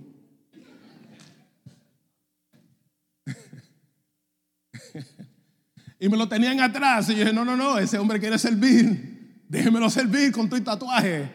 Y 5.98 6.08
me 6.08 6.16
lo 6.16 6.28
tenían 6.28 6.60
atrás. 6.60 7.08
Y 7.08 7.12
yo 7.12 7.20
dije, 7.20 7.32
no, 7.32 7.44
no, 7.44 7.56
no, 7.56 7.78
ese 7.78 7.98
hombre 7.98 8.20
quiere 8.20 8.38
servir. 8.38 9.42
Déjemelo 9.48 9.88
servir 9.90 10.32
con 10.32 10.48
tu 10.48 10.60
tatuaje. 10.60 11.30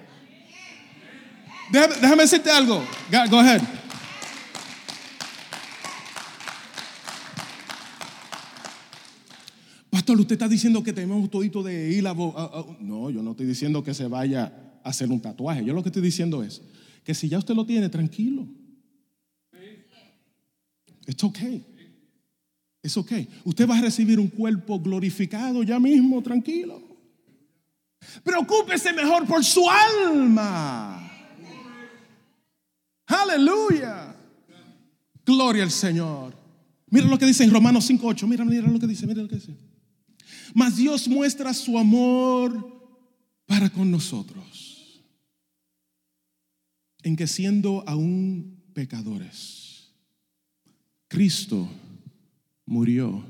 Déjame, 1.71 2.23
decirte 2.23 2.49
algo. 2.49 2.83
Go, 3.29 3.39
ahead. 3.39 3.61
Pastor, 9.91 10.19
usted 10.19 10.33
está 10.33 10.47
diciendo 10.47 10.83
que 10.83 10.93
tenemos 10.93 11.29
todito 11.29 11.61
de 11.61 11.91
ir 11.91 12.07
a, 12.07 12.13
No, 12.13 13.09
yo 13.09 13.21
no 13.21 13.31
estoy 13.31 13.45
diciendo 13.45 13.83
que 13.83 13.93
se 13.93 14.07
vaya 14.07 14.51
a 14.83 14.89
hacer 14.89 15.09
un 15.09 15.21
tatuaje. 15.21 15.63
Yo 15.63 15.73
lo 15.73 15.83
que 15.83 15.89
estoy 15.89 16.01
diciendo 16.01 16.43
es 16.43 16.61
que 17.03 17.13
si 17.13 17.29
ya 17.29 17.37
usted 17.37 17.53
lo 17.53 17.65
tiene, 17.65 17.89
tranquilo. 17.89 18.47
It's 21.05 21.23
okay. 21.23 21.65
Es 22.81 22.95
ok. 22.97 23.11
Usted 23.43 23.67
va 23.67 23.77
a 23.77 23.81
recibir 23.81 24.19
un 24.19 24.29
cuerpo 24.29 24.79
glorificado 24.79 25.63
ya 25.63 25.79
mismo, 25.79 26.21
tranquilo. 26.21 26.81
Preocúpese 28.23 28.93
mejor 28.93 29.25
por 29.25 29.43
su 29.43 29.69
alma. 29.69 31.05
Aleluya. 33.05 34.15
Gloria 35.25 35.63
al 35.63 35.71
Señor. 35.71 36.33
Mira 36.89 37.07
lo 37.07 37.19
que 37.19 37.25
dice 37.25 37.43
en 37.43 37.51
Romanos 37.51 37.89
5.8. 37.89 38.27
Mira, 38.27 38.45
mira 38.45 38.67
lo 38.67 38.79
que 38.79 38.87
dice, 38.87 39.05
mira 39.05 39.21
lo 39.21 39.27
que 39.27 39.35
dice. 39.35 39.55
Mas 40.53 40.77
Dios 40.77 41.07
muestra 41.07 41.53
su 41.53 41.77
amor 41.77 42.79
para 43.45 43.69
con 43.69 43.91
nosotros. 43.91 45.03
En 47.03 47.15
que 47.15 47.27
siendo 47.27 47.83
aún 47.87 48.63
pecadores, 48.73 49.93
Cristo 51.07 51.69
murió 52.69 53.25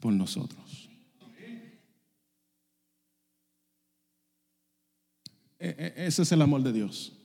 por 0.00 0.12
nosotros. 0.12 0.90
E, 5.60 5.68
e, 5.68 6.06
ese 6.06 6.22
es 6.22 6.32
el 6.32 6.42
amor 6.42 6.62
de 6.62 6.72
Dios. 6.72 7.16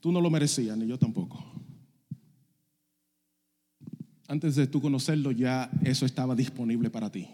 Tú 0.00 0.12
no 0.12 0.20
lo 0.20 0.30
merecías, 0.30 0.78
ni 0.78 0.86
yo 0.86 0.98
tampoco. 0.98 1.44
Antes 4.28 4.54
de 4.54 4.68
tú 4.68 4.80
conocerlo, 4.80 5.32
ya 5.32 5.68
eso 5.84 6.06
estaba 6.06 6.36
disponible 6.36 6.88
para 6.88 7.10
ti. 7.10 7.28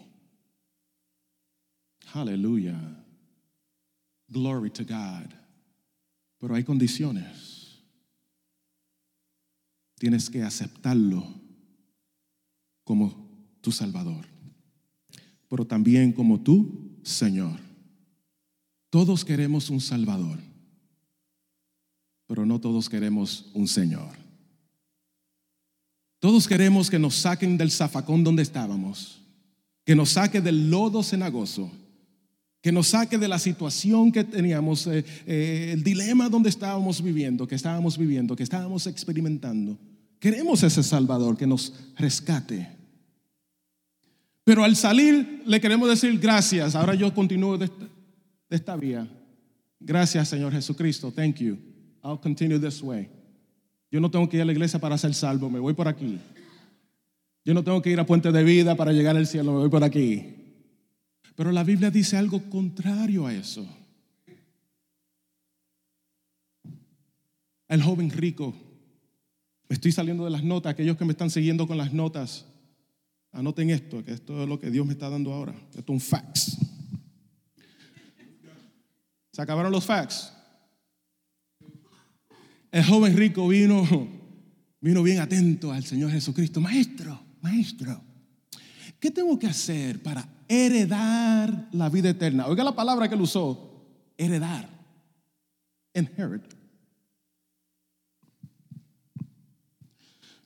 Aleluya. 2.13 3.05
Glory 4.27 4.71
to 4.71 4.83
God. 4.83 5.31
Pero 6.39 6.55
hay 6.55 6.63
condiciones. 6.63 7.83
Tienes 9.99 10.29
que 10.29 10.41
aceptarlo 10.41 11.44
como 12.85 13.27
tu 13.59 13.73
Salvador, 13.73 14.25
pero 15.49 15.65
también 15.65 16.13
como 16.13 16.39
tu 16.39 16.99
Señor. 17.03 17.59
Todos 18.89 19.25
queremos 19.25 19.69
un 19.69 19.81
Salvador, 19.81 20.39
pero 22.27 22.45
no 22.45 22.61
todos 22.61 22.87
queremos 22.87 23.51
un 23.53 23.67
Señor. 23.67 24.15
Todos 26.19 26.47
queremos 26.47 26.89
que 26.89 26.97
nos 26.97 27.15
saquen 27.15 27.57
del 27.57 27.71
zafacón 27.71 28.23
donde 28.23 28.43
estábamos, 28.43 29.21
que 29.83 29.95
nos 29.95 30.11
saque 30.11 30.39
del 30.39 30.69
lodo 30.69 31.03
cenagoso, 31.03 31.69
que 32.61 32.71
nos 32.71 32.87
saque 32.87 33.17
de 33.17 33.27
la 33.27 33.37
situación 33.37 34.11
que 34.11 34.23
teníamos, 34.23 34.87
eh, 34.87 35.05
eh, 35.27 35.71
el 35.73 35.83
dilema 35.83 36.29
donde 36.29 36.49
estábamos 36.49 37.01
viviendo, 37.01 37.47
que 37.47 37.55
estábamos 37.55 37.97
viviendo, 37.97 38.35
que 38.35 38.43
estábamos 38.43 38.87
experimentando. 38.87 39.77
Queremos 40.25 40.63
ese 40.63 40.81
Salvador 40.81 41.37
que 41.37 41.45
nos 41.45 41.71
rescate. 41.99 42.67
Pero 44.43 44.63
al 44.63 44.75
salir 44.75 45.43
le 45.45 45.61
queremos 45.61 45.87
decir 45.87 46.17
gracias. 46.17 46.73
Ahora 46.73 46.95
yo 46.95 47.13
continúo 47.13 47.59
de 47.59 47.69
esta, 48.49 48.75
vía. 48.75 49.07
Gracias, 49.79 50.27
Señor 50.27 50.51
Jesucristo. 50.51 51.11
Thank 51.11 51.35
you. 51.35 51.59
I'll 52.03 52.19
continue 52.19 52.57
this 52.59 52.81
way. 52.81 53.07
Yo 53.91 53.99
no 53.99 54.09
tengo 54.09 54.27
que 54.27 54.37
ir 54.37 54.41
a 54.41 54.45
la 54.45 54.51
iglesia 54.51 54.79
para 54.79 54.97
ser 54.97 55.13
salvo, 55.13 55.47
me 55.47 55.59
voy 55.59 55.75
por 55.75 55.87
aquí. 55.87 56.17
Yo 57.43 57.53
no 57.53 57.63
tengo 57.63 57.79
que 57.83 57.91
ir 57.91 57.99
a 57.99 58.07
Puente 58.07 58.31
de 58.31 58.43
Vida 58.43 58.75
para 58.75 58.93
llegar 58.93 59.15
al 59.15 59.27
cielo, 59.27 59.53
me 59.53 59.59
voy 59.59 59.69
por 59.69 59.83
aquí. 59.83 60.25
Pero 61.35 61.51
la 61.51 61.63
Biblia 61.63 61.91
dice 61.91 62.17
algo 62.17 62.41
contrario 62.49 63.27
a 63.27 63.33
eso. 63.35 63.63
El 67.67 67.83
joven 67.83 68.09
rico, 68.09 68.55
me 69.69 69.73
estoy 69.73 69.91
saliendo 69.91 70.25
de 70.25 70.31
las 70.31 70.43
notas, 70.43 70.71
aquellos 70.71 70.97
que 70.97 71.05
me 71.05 71.11
están 71.11 71.29
siguiendo 71.29 71.67
con 71.67 71.77
las 71.77 71.93
notas, 71.93 72.45
Anoten 73.35 73.69
esto, 73.69 74.01
que 74.01 74.13
esto 74.13 74.43
es 74.43 74.47
lo 74.47 74.57
que 74.57 74.71
Dios 74.71 74.85
me 74.85 74.93
está 74.93 75.09
dando 75.09 75.33
ahora. 75.33 75.53
Esto 75.75 75.81
es 75.81 75.89
un 75.89 75.99
fax. 75.99 76.57
Se 79.33 79.41
acabaron 79.41 79.73
los 79.73 79.83
fax. 79.83 80.31
El 82.71 82.85
joven 82.85 83.17
rico 83.17 83.45
vino, 83.49 83.85
vino 84.79 85.03
bien 85.03 85.19
atento 85.19 85.73
al 85.73 85.83
Señor 85.83 86.11
Jesucristo. 86.11 86.61
Maestro, 86.61 87.19
maestro, 87.41 88.01
¿qué 89.01 89.11
tengo 89.11 89.37
que 89.37 89.47
hacer 89.47 90.01
para 90.01 90.25
heredar 90.47 91.67
la 91.73 91.89
vida 91.89 92.11
eterna? 92.11 92.47
Oiga 92.47 92.63
la 92.63 92.73
palabra 92.73 93.09
que 93.09 93.15
él 93.15 93.21
usó, 93.21 93.85
heredar. 94.17 94.69
Inherit. 95.93 96.54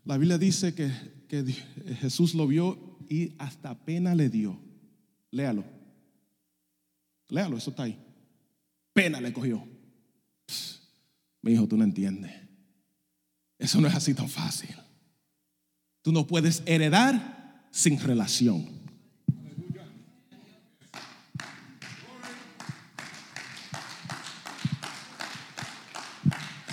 La 0.06 0.18
Biblia 0.18 0.38
dice 0.38 0.74
que 0.74 0.92
que 1.30 1.44
Jesús 2.02 2.34
lo 2.34 2.48
vio 2.48 2.98
y 3.08 3.36
hasta 3.38 3.86
pena 3.86 4.16
le 4.16 4.30
dio. 4.30 4.60
Léalo. 5.30 5.64
Léalo, 7.30 7.56
eso 7.56 7.70
está 7.70 7.84
ahí. 7.84 7.98
Pena 8.92 9.22
le 9.22 9.32
cogió. 9.32 9.66
mi 11.44 11.54
hijo, 11.54 11.68
tú 11.68 11.78
no 11.78 11.84
entiendes. 11.84 12.32
Eso 13.60 13.80
no 13.80 13.88
es 13.88 13.94
así 13.94 14.16
tan 14.16 14.28
fácil. 14.28 14.76
Tú 16.02 16.12
no 16.12 16.26
puedes 16.26 16.64
heredar 16.66 17.68
sin 17.72 18.00
relación. 18.00 18.68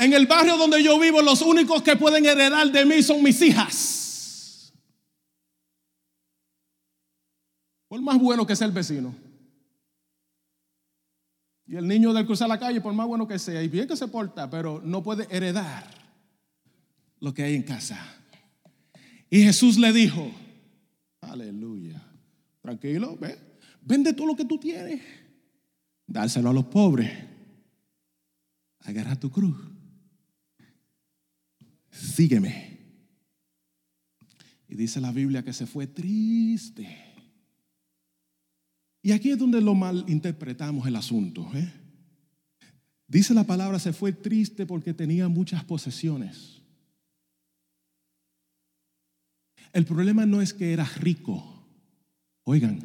En 0.07 0.15
el 0.15 0.27
barrio 0.27 0.57
donde 0.57 0.83
yo 0.83 0.99
vivo, 0.99 1.21
los 1.21 1.43
únicos 1.43 1.83
que 1.83 1.97
pueden 1.97 2.25
heredar 2.25 2.71
de 2.73 2.85
mí 2.87 3.03
son 3.03 3.23
mis 3.23 3.41
hijas. 3.43 4.73
Por 7.89 8.01
más 8.01 8.19
bueno 8.19 8.47
que 8.47 8.57
sea 8.57 8.67
el 8.67 8.73
vecino. 8.73 9.15
Y 11.67 11.77
el 11.77 11.87
niño 11.87 12.13
del 12.13 12.27
cruzar 12.27 12.49
la 12.49 12.59
calle, 12.59 12.81
por 12.81 12.95
más 12.95 13.07
bueno 13.07 13.27
que 13.27 13.39
sea, 13.39 13.63
y 13.63 13.69
bien 13.69 13.89
que 13.89 13.97
se 13.97 14.09
porta, 14.09 14.49
pero 14.49 14.81
no 14.85 15.03
puede 15.03 15.27
heredar 15.31 15.85
lo 17.19 17.35
que 17.35 17.43
hay 17.43 17.57
en 17.57 17.65
casa. 17.65 17.99
Y 19.29 19.43
Jesús 19.43 19.77
le 19.77 19.93
dijo, 19.93 20.31
aleluya, 21.21 22.01
tranquilo, 22.61 23.17
ve, 23.21 23.37
vende 23.81 24.13
todo 24.13 24.29
lo 24.29 24.37
que 24.37 24.45
tú 24.45 24.59
tienes, 24.59 25.03
dárselo 26.07 26.51
a 26.51 26.53
los 26.53 26.67
pobres, 26.67 27.11
agarra 28.81 29.19
tu 29.19 29.31
cruz, 29.33 29.57
sígueme. 31.97 32.79
Y 34.69 34.75
dice 34.75 35.01
la 35.01 35.13
Biblia 35.13 35.43
que 35.43 35.53
se 35.53 35.67
fue 35.67 35.87
triste. 35.87 36.87
Y 39.03 39.13
aquí 39.13 39.31
es 39.31 39.39
donde 39.39 39.61
lo 39.61 39.75
malinterpretamos 39.75 40.87
el 40.87 40.97
asunto. 40.97 41.49
¿eh? 41.55 41.73
Dice 43.07 43.35
la 43.35 43.45
palabra, 43.45 43.79
se 43.79 43.93
fue 43.93 44.13
triste 44.13 44.67
porque 44.67 44.93
tenía 44.93 45.29
muchas 45.29 45.65
posesiones. 45.65 46.63
El 49.73 49.85
problema 49.85 50.27
no 50.27 50.43
es 50.43 50.53
que 50.53 50.73
era 50.73 50.85
rico. 50.85 51.69
Oigan, 52.45 52.81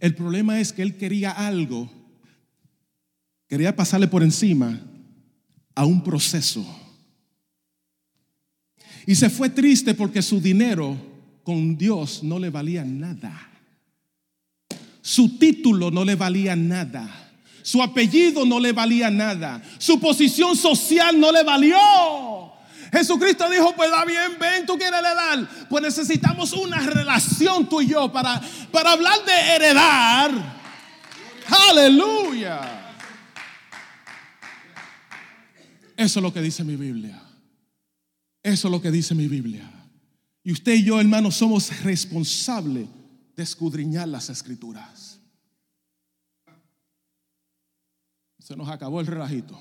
el 0.00 0.14
problema 0.14 0.60
es 0.60 0.72
que 0.72 0.82
él 0.82 0.96
quería 0.96 1.30
algo, 1.30 1.90
quería 3.48 3.74
pasarle 3.74 4.08
por 4.08 4.22
encima 4.22 4.80
a 5.74 5.84
un 5.84 6.02
proceso. 6.02 6.83
Y 9.06 9.14
se 9.14 9.30
fue 9.30 9.50
triste 9.50 9.94
porque 9.94 10.22
su 10.22 10.40
dinero 10.40 10.96
con 11.42 11.76
Dios 11.76 12.22
no 12.22 12.38
le 12.38 12.50
valía 12.50 12.84
nada. 12.84 13.50
Su 15.02 15.38
título 15.38 15.90
no 15.90 16.04
le 16.04 16.14
valía 16.14 16.56
nada. 16.56 17.32
Su 17.62 17.82
apellido 17.82 18.44
no 18.44 18.58
le 18.58 18.72
valía 18.72 19.10
nada. 19.10 19.62
Su 19.78 20.00
posición 20.00 20.56
social 20.56 21.18
no 21.18 21.30
le 21.30 21.42
valió. 21.42 21.78
Jesucristo 22.92 23.50
dijo, 23.50 23.74
pues 23.74 23.90
da 23.90 24.04
bien, 24.04 24.38
ven, 24.38 24.64
tú 24.66 24.78
quieres 24.78 25.00
heredar. 25.00 25.48
Pues 25.68 25.82
necesitamos 25.82 26.52
una 26.52 26.78
relación 26.78 27.68
tú 27.68 27.80
y 27.80 27.88
yo 27.88 28.10
para, 28.12 28.40
para 28.70 28.92
hablar 28.92 29.24
de 29.24 29.32
heredar. 29.32 30.30
Aleluya. 31.70 32.60
Eso 35.96 36.18
es 36.18 36.22
lo 36.22 36.32
que 36.32 36.40
dice 36.40 36.64
mi 36.64 36.76
Biblia. 36.76 37.23
Eso 38.44 38.68
es 38.68 38.72
lo 38.72 38.80
que 38.82 38.90
dice 38.90 39.14
mi 39.14 39.26
Biblia. 39.26 39.68
Y 40.42 40.52
usted 40.52 40.74
y 40.74 40.84
yo, 40.84 41.00
hermanos, 41.00 41.34
somos 41.34 41.82
responsables 41.82 42.86
de 43.34 43.42
escudriñar 43.42 44.06
las 44.06 44.28
escrituras. 44.28 45.18
Se 48.38 48.54
nos 48.54 48.68
acabó 48.68 49.00
el 49.00 49.06
relajito. 49.06 49.58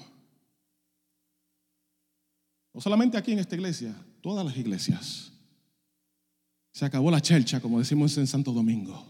No 2.73 2.81
solamente 2.81 3.17
aquí 3.17 3.31
en 3.31 3.39
esta 3.39 3.55
iglesia, 3.55 3.95
todas 4.19 4.45
las 4.45 4.57
iglesias. 4.57 5.31
Se 6.73 6.83
acabó 6.83 7.09
la 7.09 7.21
chelcha, 7.21 7.61
como 7.61 7.79
decimos 7.79 8.17
en 8.17 8.27
Santo 8.27 8.51
Domingo. 8.51 9.07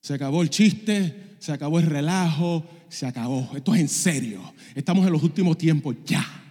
Se 0.00 0.14
acabó 0.14 0.40
el 0.40 0.48
chiste, 0.48 1.36
se 1.38 1.52
acabó 1.52 1.78
el 1.78 1.86
relajo, 1.86 2.64
se 2.88 3.04
acabó. 3.04 3.50
Esto 3.54 3.74
es 3.74 3.80
en 3.82 3.88
serio. 3.88 4.54
Estamos 4.74 5.06
en 5.06 5.12
los 5.12 5.22
últimos 5.22 5.58
tiempos 5.58 5.96
ya. 6.06 6.41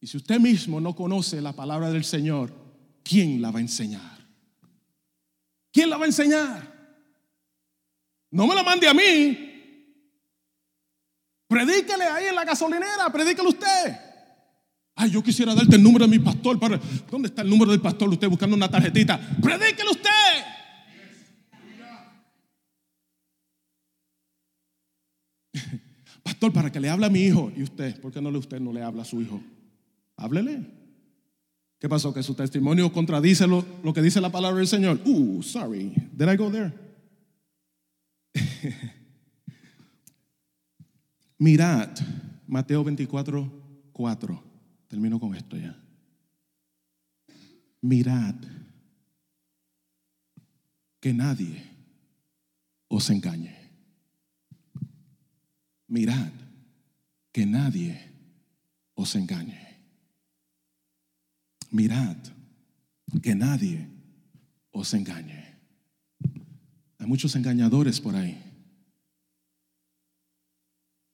Y 0.00 0.06
si 0.06 0.16
usted 0.16 0.40
mismo 0.40 0.80
no 0.80 0.94
conoce 0.94 1.40
la 1.40 1.52
palabra 1.52 1.90
del 1.90 2.04
Señor, 2.04 2.52
¿quién 3.02 3.42
la 3.42 3.50
va 3.50 3.58
a 3.58 3.62
enseñar? 3.62 4.26
¿Quién 5.72 5.90
la 5.90 5.98
va 5.98 6.04
a 6.04 6.08
enseñar? 6.08 6.80
No 8.30 8.46
me 8.46 8.54
la 8.54 8.62
mande 8.62 8.88
a 8.88 8.94
mí, 8.94 9.50
Predíquele 11.50 12.04
ahí 12.04 12.26
en 12.26 12.36
la 12.36 12.44
gasolinera, 12.44 13.10
predíquele 13.12 13.48
usted. 13.48 13.98
Ay, 14.94 15.10
yo 15.10 15.20
quisiera 15.20 15.52
darte 15.52 15.74
el 15.74 15.82
número 15.82 16.06
de 16.06 16.10
mi 16.16 16.20
pastor. 16.20 16.60
Para... 16.60 16.80
¿Dónde 17.10 17.26
está 17.26 17.42
el 17.42 17.50
número 17.50 17.72
del 17.72 17.80
pastor? 17.80 18.08
Usted 18.08 18.28
buscando 18.28 18.54
una 18.54 18.70
tarjetita. 18.70 19.18
Predíquele 19.42 19.90
usted. 19.90 20.10
Pastor, 26.22 26.52
para 26.52 26.70
que 26.70 26.78
le 26.78 26.88
hable 26.88 27.06
a 27.06 27.10
mi 27.10 27.22
hijo. 27.22 27.50
¿Y 27.56 27.64
usted? 27.64 28.00
¿Por 28.00 28.12
qué 28.12 28.20
no 28.20 28.30
le, 28.30 28.38
usted 28.38 28.60
no 28.60 28.72
le 28.72 28.84
habla 28.84 29.02
a 29.02 29.04
su 29.04 29.20
hijo? 29.20 29.42
Háblele. 30.20 30.66
¿Qué 31.78 31.88
pasó? 31.88 32.12
Que 32.12 32.22
su 32.22 32.34
testimonio 32.34 32.92
contradice 32.92 33.46
lo, 33.46 33.64
lo 33.82 33.94
que 33.94 34.02
dice 34.02 34.20
la 34.20 34.30
palabra 34.30 34.58
del 34.58 34.68
Señor. 34.68 35.00
Uh, 35.06 35.42
sorry. 35.42 35.94
Did 36.12 36.28
I 36.28 36.36
go 36.36 36.50
there? 36.50 36.72
Mirad, 41.38 41.98
Mateo 42.46 42.84
24, 42.84 43.90
4. 43.92 44.44
Termino 44.88 45.18
con 45.18 45.34
esto 45.34 45.56
ya. 45.56 45.74
Mirad 47.80 48.34
que 51.00 51.14
nadie 51.14 51.64
os 52.88 53.08
engañe. 53.08 53.56
Mirad 55.88 56.32
que 57.32 57.46
nadie 57.46 57.98
os 58.94 59.14
engañe. 59.14 59.69
Mirad 61.70 62.16
que 63.22 63.34
nadie 63.34 63.88
os 64.70 64.94
engañe. 64.94 65.58
Hay 66.98 67.06
muchos 67.06 67.34
engañadores 67.36 68.00
por 68.00 68.14
ahí. 68.14 68.40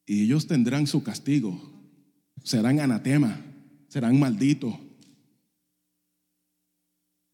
Y 0.07 0.25
ellos 0.25 0.47
tendrán 0.47 0.87
su 0.87 1.03
castigo. 1.03 1.61
Serán 2.43 2.81
anatema, 2.81 3.41
serán 3.89 4.19
malditos. 4.19 4.75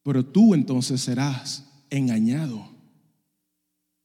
Pero 0.03 0.25
tú 0.25 0.55
entonces 0.55 1.01
serás 1.01 1.68
engañado. 1.91 2.70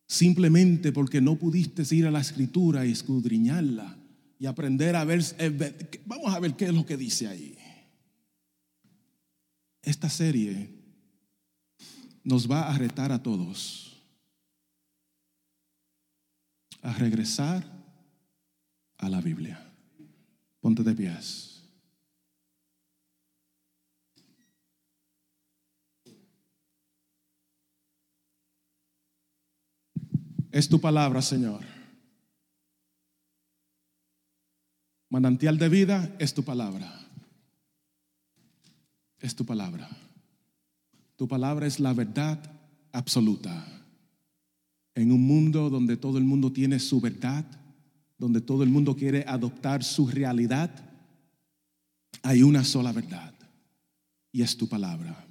Simplemente 0.07 0.91
porque 0.91 1.21
no 1.21 1.35
pudiste 1.35 1.83
ir 1.95 2.05
a 2.05 2.11
la 2.11 2.21
escritura 2.21 2.85
y 2.85 2.91
escudriñarla 2.91 3.97
y 4.39 4.45
aprender 4.45 4.95
a 4.95 5.03
ver, 5.03 5.21
eh, 5.39 6.01
vamos 6.05 6.33
a 6.33 6.39
ver 6.39 6.55
qué 6.55 6.65
es 6.65 6.73
lo 6.73 6.85
que 6.85 6.95
dice 6.95 7.27
ahí. 7.27 7.56
Esta 9.87 10.09
serie 10.09 10.69
nos 12.25 12.45
va 12.45 12.69
a 12.69 12.77
retar 12.77 13.13
a 13.13 13.23
todos 13.23 14.03
a 16.81 16.91
regresar 16.91 17.63
a 18.97 19.07
la 19.07 19.21
Biblia. 19.21 19.73
Ponte 20.59 20.83
de 20.83 20.93
pies. 20.93 21.63
Es 30.51 30.67
tu 30.67 30.81
palabra, 30.81 31.21
Señor. 31.21 31.63
Manantial 35.09 35.57
de 35.57 35.69
vida 35.69 36.13
es 36.19 36.33
tu 36.33 36.43
palabra. 36.43 37.06
Es 39.19 39.35
tu 39.35 39.45
palabra. 39.45 39.89
Tu 41.15 41.27
palabra 41.27 41.65
es 41.65 41.79
la 41.79 41.93
verdad 41.93 42.39
absoluta. 42.91 43.65
En 44.95 45.11
un 45.11 45.21
mundo 45.21 45.69
donde 45.69 45.97
todo 45.97 46.17
el 46.17 46.23
mundo 46.23 46.51
tiene 46.51 46.79
su 46.79 47.01
verdad, 47.01 47.45
donde 48.17 48.41
todo 48.41 48.63
el 48.63 48.69
mundo 48.69 48.95
quiere 48.95 49.23
adoptar 49.27 49.83
su 49.83 50.07
realidad, 50.07 50.71
hay 52.23 52.43
una 52.43 52.63
sola 52.63 52.91
verdad 52.91 53.33
y 54.31 54.41
es 54.41 54.57
tu 54.57 54.67
palabra. 54.67 55.25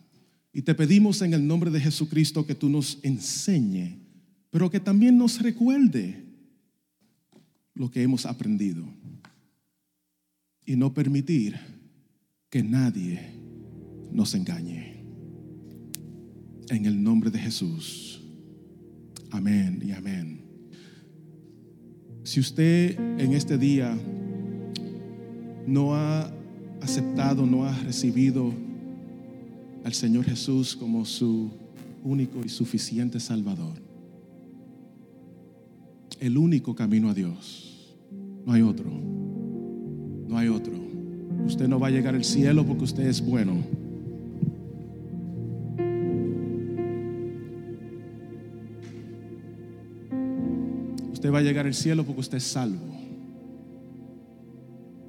Y 0.53 0.63
te 0.63 0.75
pedimos 0.75 1.21
en 1.23 1.35
el 1.35 1.47
nombre 1.47 1.71
de 1.71 1.81
Jesucristo 1.81 2.47
que 2.47 2.55
tú 2.55 2.69
nos 2.69 2.99
enseñe, 3.03 3.99
pero 4.51 4.71
que 4.71 4.81
también 4.81 5.19
nos 5.19 5.41
recuerde 5.41 6.25
lo 7.75 7.91
que 7.91 8.03
hemos 8.03 8.25
aprendido 8.25 8.85
y 10.65 10.77
no 10.77 10.95
permitir 10.95 11.59
que 12.49 12.63
nadie 12.63 13.36
nos 14.13 14.35
engañe. 14.35 15.05
En 16.69 16.87
el 16.87 17.03
nombre 17.03 17.31
de 17.31 17.39
Jesús. 17.39 18.23
Amén 19.31 19.83
y 19.85 19.93
amén. 19.93 20.41
Si 22.25 22.41
usted 22.41 22.99
en 23.21 23.33
este 23.35 23.57
día 23.57 23.97
no 25.67 25.95
ha 25.95 26.33
aceptado, 26.81 27.47
no 27.47 27.65
ha 27.65 27.79
recibido 27.81 28.53
al 29.85 29.95
Señor 29.95 30.25
Jesús 30.25 30.75
como 30.75 31.05
su 31.05 31.51
único 32.03 32.41
y 32.45 32.49
suficiente 32.49 33.21
Salvador, 33.21 33.81
el 36.21 36.39
único 36.39 36.75
camino 36.75 37.11
a 37.11 37.15
Dios, 37.15 37.95
No 38.45 38.53
hay 38.53 38.63
otro. 38.63 38.91
No 40.29 40.39
hay 40.39 40.49
otro. 40.49 40.73
Usted 41.45 41.69
no 41.69 41.81
va 41.81 41.89
a 41.89 41.91
llegar 41.91 42.15
al 42.15 42.25
cielo 42.25 42.65
porque 42.65 42.85
usted 42.85 43.07
es 43.07 43.25
bueno. 43.25 43.57
Usted 51.27 51.35
va 51.35 51.41
a 51.41 51.43
llegar 51.43 51.67
al 51.67 51.75
cielo 51.75 52.05
porque 52.05 52.21
usted 52.21 52.37
es 52.37 52.45
salvo. 52.45 52.79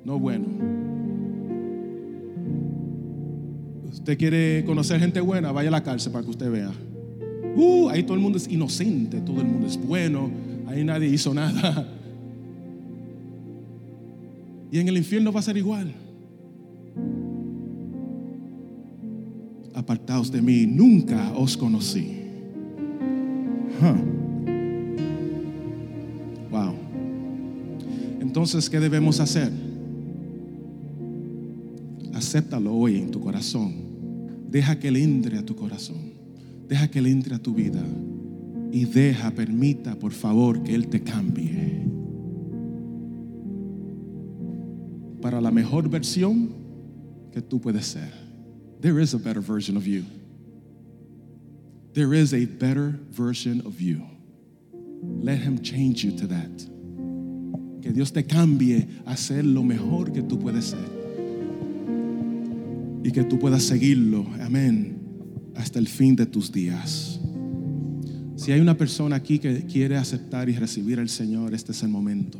No 0.03 0.18
bueno. 0.18 0.47
Usted 3.91 4.18
quiere 4.18 4.65
conocer 4.65 4.99
gente 4.99 5.22
buena, 5.22 5.51
vaya 5.51 5.70
a 5.70 5.74
la 5.74 5.84
cárcel 5.84 6.11
para 6.11 6.24
que 6.24 6.32
usted 6.32 6.49
vea. 6.49 6.72
Uh, 7.55 7.89
ahí 7.89 8.01
todo 8.01 8.15
el 8.15 8.22
mundo 8.22 8.39
es 8.39 8.47
inocente, 8.47 9.22
todo 9.22 9.41
el 9.41 9.47
mundo 9.47 9.68
es 9.68 9.78
bueno, 9.78 10.32
ahí 10.65 10.84
nadie 10.84 11.07
hizo 11.07 11.36
nada. 11.36 11.88
Y 14.72 14.80
en 14.80 14.88
el 14.88 14.97
infierno 14.97 15.32
va 15.32 15.39
a 15.39 15.43
ser 15.43 15.57
igual. 15.57 15.93
Apartaos 19.76 20.32
de 20.32 20.41
mí, 20.41 20.65
nunca 20.65 21.32
os 21.36 21.55
conocí. 21.55 22.24
Entonces, 28.38 28.69
¿qué 28.69 28.79
debemos 28.79 29.19
hacer? 29.19 29.51
Acéptalo 32.13 32.71
hoy 32.71 32.97
en 32.97 33.09
tu 33.09 33.19
corazón. 33.19 33.73
Deja 34.47 34.77
que 34.77 34.89
Él 34.89 34.97
entre 34.97 35.39
a 35.39 35.43
tu 35.43 35.55
corazón. 35.55 36.13
Deja 36.69 36.88
que 36.88 36.99
Él 36.99 37.07
entre 37.07 37.33
a 37.33 37.39
tu 37.39 37.55
vida. 37.55 37.83
Y 38.71 38.85
deja, 38.85 39.31
permita, 39.31 39.95
por 39.95 40.11
favor, 40.11 40.61
que 40.61 40.75
Él 40.75 40.88
te 40.88 41.01
cambie. 41.01 41.83
Para 45.19 45.41
la 45.41 45.49
mejor 45.49 45.89
versión 45.89 46.49
que 47.31 47.41
tú 47.41 47.59
puedes 47.59 47.88
ser. 47.88 48.13
There 48.81 49.01
is 49.01 49.15
a 49.15 49.17
better 49.17 49.41
version 49.41 49.77
of 49.77 49.88
you. 49.88 50.03
There 51.93 52.13
is 52.13 52.35
a 52.35 52.45
better 52.45 52.99
version 53.09 53.65
of 53.65 53.81
you. 53.81 54.03
Let 55.23 55.39
Him 55.39 55.59
change 55.59 56.03
you 56.03 56.15
to 56.17 56.27
that. 56.27 56.76
Que 57.88 57.93
Dios 57.93 58.11
te 58.11 58.25
cambie 58.25 58.85
a 59.05 59.15
ser 59.15 59.45
lo 59.45 59.63
mejor 59.63 60.11
que 60.11 60.21
tú 60.21 60.38
puedes 60.38 60.65
ser. 60.65 60.89
Y 63.01 63.13
que 63.13 63.23
tú 63.23 63.39
puedas 63.39 63.63
seguirlo, 63.63 64.27
amén, 64.41 64.97
hasta 65.55 65.79
el 65.79 65.88
fin 65.88 66.13
de 66.13 66.25
tus 66.25 66.51
días. 66.51 67.21
Si 68.35 68.51
hay 68.51 68.59
una 68.59 68.77
persona 68.77 69.15
aquí 69.15 69.39
que 69.39 69.65
quiere 69.67 69.95
aceptar 69.95 70.49
y 70.49 70.57
recibir 70.57 70.99
al 70.99 71.07
Señor, 71.07 71.53
este 71.53 71.71
es 71.71 71.81
el 71.81 71.88
momento. 71.88 72.39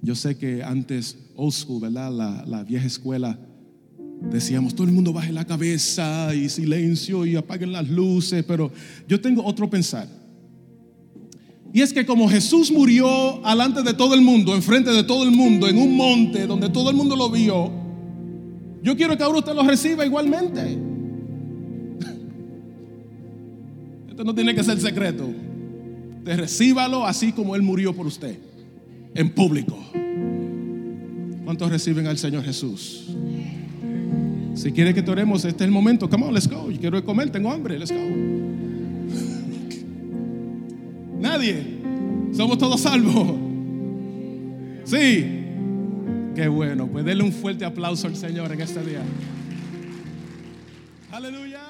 Yo 0.00 0.14
sé 0.14 0.36
que 0.36 0.62
antes, 0.62 1.18
old 1.34 1.52
school, 1.52 1.80
¿verdad? 1.80 2.12
La, 2.12 2.44
la 2.46 2.62
vieja 2.62 2.86
escuela, 2.86 3.40
decíamos, 4.30 4.76
todo 4.76 4.86
el 4.86 4.92
mundo 4.92 5.12
baje 5.12 5.32
la 5.32 5.44
cabeza 5.44 6.32
y 6.32 6.48
silencio 6.48 7.26
y 7.26 7.34
apaguen 7.34 7.72
las 7.72 7.88
luces, 7.88 8.44
pero 8.44 8.70
yo 9.08 9.20
tengo 9.20 9.44
otro 9.44 9.68
pensar. 9.68 10.19
Y 11.72 11.82
es 11.82 11.92
que 11.92 12.04
como 12.04 12.28
Jesús 12.28 12.72
murió 12.72 13.44
alante 13.46 13.82
de 13.82 13.94
todo 13.94 14.14
el 14.14 14.22
mundo, 14.22 14.54
enfrente 14.54 14.90
de 14.90 15.04
todo 15.04 15.22
el 15.22 15.30
mundo, 15.30 15.68
en 15.68 15.78
un 15.78 15.96
monte 15.96 16.46
donde 16.46 16.68
todo 16.68 16.90
el 16.90 16.96
mundo 16.96 17.14
lo 17.14 17.30
vio, 17.30 17.70
yo 18.82 18.96
quiero 18.96 19.16
que 19.16 19.22
ahora 19.22 19.38
usted 19.38 19.54
lo 19.54 19.62
reciba 19.62 20.04
igualmente. 20.04 20.60
Esto 24.08 24.24
no 24.24 24.34
tiene 24.34 24.52
que 24.54 24.64
ser 24.64 24.80
secreto. 24.80 25.28
Te 26.24 26.36
recíbalo 26.36 27.06
así 27.06 27.32
como 27.32 27.54
Él 27.54 27.62
murió 27.62 27.94
por 27.94 28.06
usted, 28.06 28.36
en 29.14 29.30
público. 29.30 29.78
¿Cuántos 31.44 31.70
reciben 31.70 32.06
al 32.08 32.18
Señor 32.18 32.42
Jesús? 32.44 33.06
Si 34.54 34.72
quiere 34.72 34.92
que 34.92 35.02
te 35.02 35.10
oremos, 35.10 35.44
este 35.44 35.64
es 35.64 35.68
el 35.68 35.72
momento. 35.72 36.10
Come 36.10 36.26
on, 36.26 36.34
let's 36.34 36.48
go. 36.48 36.68
Quiero 36.80 37.04
comer, 37.04 37.30
tengo 37.30 37.50
hambre, 37.50 37.78
let's 37.78 37.92
go. 37.92 38.49
Nadie. 41.30 41.64
Somos 42.32 42.58
todos 42.58 42.80
salvos. 42.80 43.38
Sí. 44.84 45.44
Qué 46.34 46.48
bueno. 46.48 46.88
Pues 46.88 47.04
denle 47.04 47.22
un 47.22 47.32
fuerte 47.32 47.64
aplauso 47.64 48.08
al 48.08 48.16
Señor 48.16 48.50
en 48.50 48.60
este 48.60 48.82
día. 48.84 49.02
Aleluya. 51.12 51.69